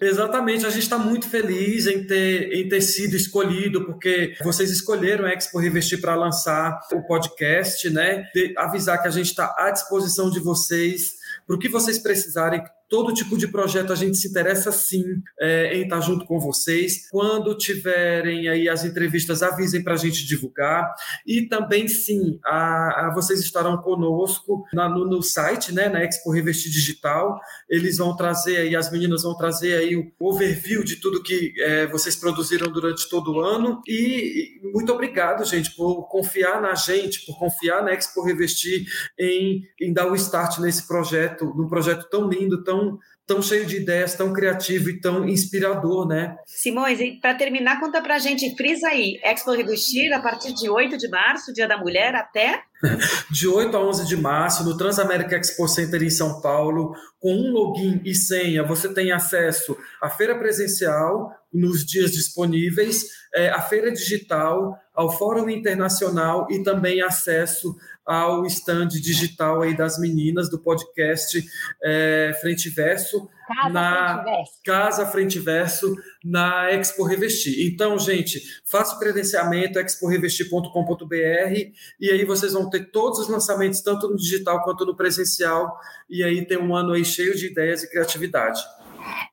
[0.00, 4.70] Exatamente Exatamente, a gente está muito feliz em ter, em ter sido escolhido, porque vocês
[4.70, 8.24] escolheram a Expo Revestir para lançar o podcast, né?
[8.34, 11.12] De, avisar que a gente está à disposição de vocês
[11.46, 15.02] para o que vocês precisarem, todo tipo de projeto a gente se interessa sim
[15.40, 17.08] é, em estar junto com vocês.
[17.10, 20.92] Quando tiverem aí as entrevistas, avisem para a gente divulgar.
[21.26, 26.30] E também sim, a, a vocês estarão conosco na, no, no, site, né, na Expo
[26.30, 27.38] Revestir Digital.
[27.68, 31.86] Eles vão trazer aí, as meninas vão trazer aí o overview de tudo que é,
[31.86, 33.80] vocês produziram durante todo o ano.
[33.86, 38.86] E, muito obrigado, gente, por confiar na gente, por confiar na Expo Revestir
[39.18, 43.66] em, em dar o start nesse projeto, num projeto tão lindo, tão tão, tão cheio
[43.66, 46.36] de ideias, tão criativo e tão inspirador, né?
[46.46, 50.68] Simões, e para terminar, conta para a gente, frisa aí, Expo Revestir a partir de
[50.68, 52.62] 8 de março, Dia da Mulher, até?
[53.30, 57.50] De 8 a 11 de março, no Transamérica Expo Center em São Paulo, com um
[57.50, 63.90] login e senha, você tem acesso à feira presencial nos dias disponíveis, é, à feira
[63.90, 67.74] digital, ao Fórum Internacional e também acesso
[68.04, 71.42] ao stand digital aí das meninas do podcast
[71.82, 73.28] é, Frente Verso.
[73.46, 74.52] Casa na Frente Verso.
[74.64, 75.94] Casa Frente Verso
[76.24, 77.66] na Expo Revestir.
[77.66, 81.14] Então, gente, faça o credenciamento exporevestir.com.br
[82.00, 85.78] e aí vocês vão ter todos os lançamentos, tanto no digital quanto no presencial,
[86.10, 88.60] e aí tem um ano aí cheio de ideias e criatividade.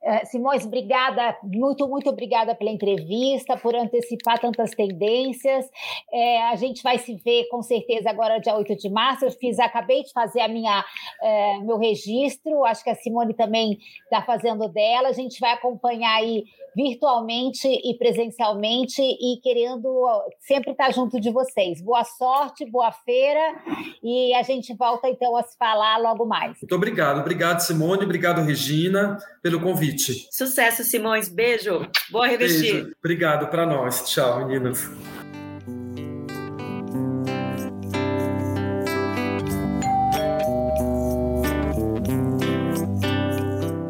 [0.01, 5.65] Uh, Simões, obrigada, muito, muito obrigada pela entrevista, por antecipar tantas tendências.
[6.11, 9.25] É, a gente vai se ver com certeza agora dia 8 de março.
[9.25, 10.83] Eu fiz, acabei de fazer a minha,
[11.21, 15.09] é, meu registro, acho que a Simone também está fazendo dela.
[15.09, 16.43] A gente vai acompanhar aí
[16.75, 20.07] virtualmente e presencialmente e querendo
[20.39, 21.81] sempre estar junto de vocês.
[21.81, 23.39] Boa sorte, boa feira
[24.03, 26.57] e a gente volta então a se falar logo mais.
[26.61, 30.27] Muito obrigado, obrigado Simone, obrigado Regina pelo convite.
[30.31, 32.73] Sucesso, Simões, beijo, boa revestir.
[32.73, 32.95] Beijo.
[32.99, 34.89] Obrigado para nós, tchau meninas.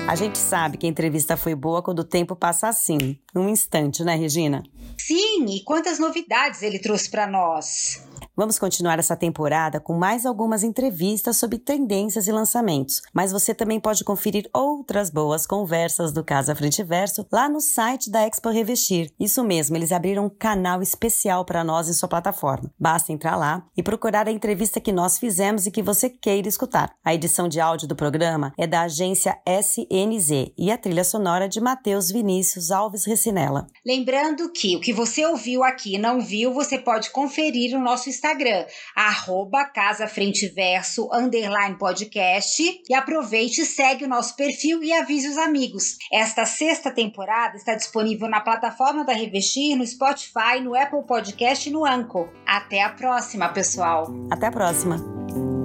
[0.08, 4.04] A gente sabe que a entrevista foi boa quando o tempo passa assim, num instante,
[4.04, 4.62] né, Regina?
[4.96, 8.08] Sim, e quantas novidades ele trouxe para nós.
[8.36, 13.80] Vamos continuar essa temporada com mais algumas entrevistas sobre tendências e lançamentos, mas você também
[13.80, 19.14] pode conferir outras boas conversas do Casa Frente Verso lá no site da Expo Revestir.
[19.20, 22.72] Isso mesmo, eles abriram um canal especial para nós em sua plataforma.
[22.80, 26.92] Basta entrar lá e procurar a entrevista que nós fizemos e que você queira escutar.
[27.06, 31.62] A edição de áudio do programa é da agência SNZ e a trilha sonora de
[31.62, 33.68] Matheus Vinícius Alves Recinella.
[33.86, 38.10] Lembrando que o que você ouviu aqui e não viu, você pode conferir no nosso
[38.24, 38.66] Instagram,
[38.96, 45.28] arroba Casa Frente Verso, underline podcast, e aproveite e segue o nosso perfil e avise
[45.28, 45.98] os amigos.
[46.12, 51.72] Esta sexta temporada está disponível na plataforma da Revestir, no Spotify, no Apple Podcast e
[51.72, 52.30] no Anchor.
[52.46, 54.08] Até a próxima, pessoal!
[54.32, 55.63] Até a próxima!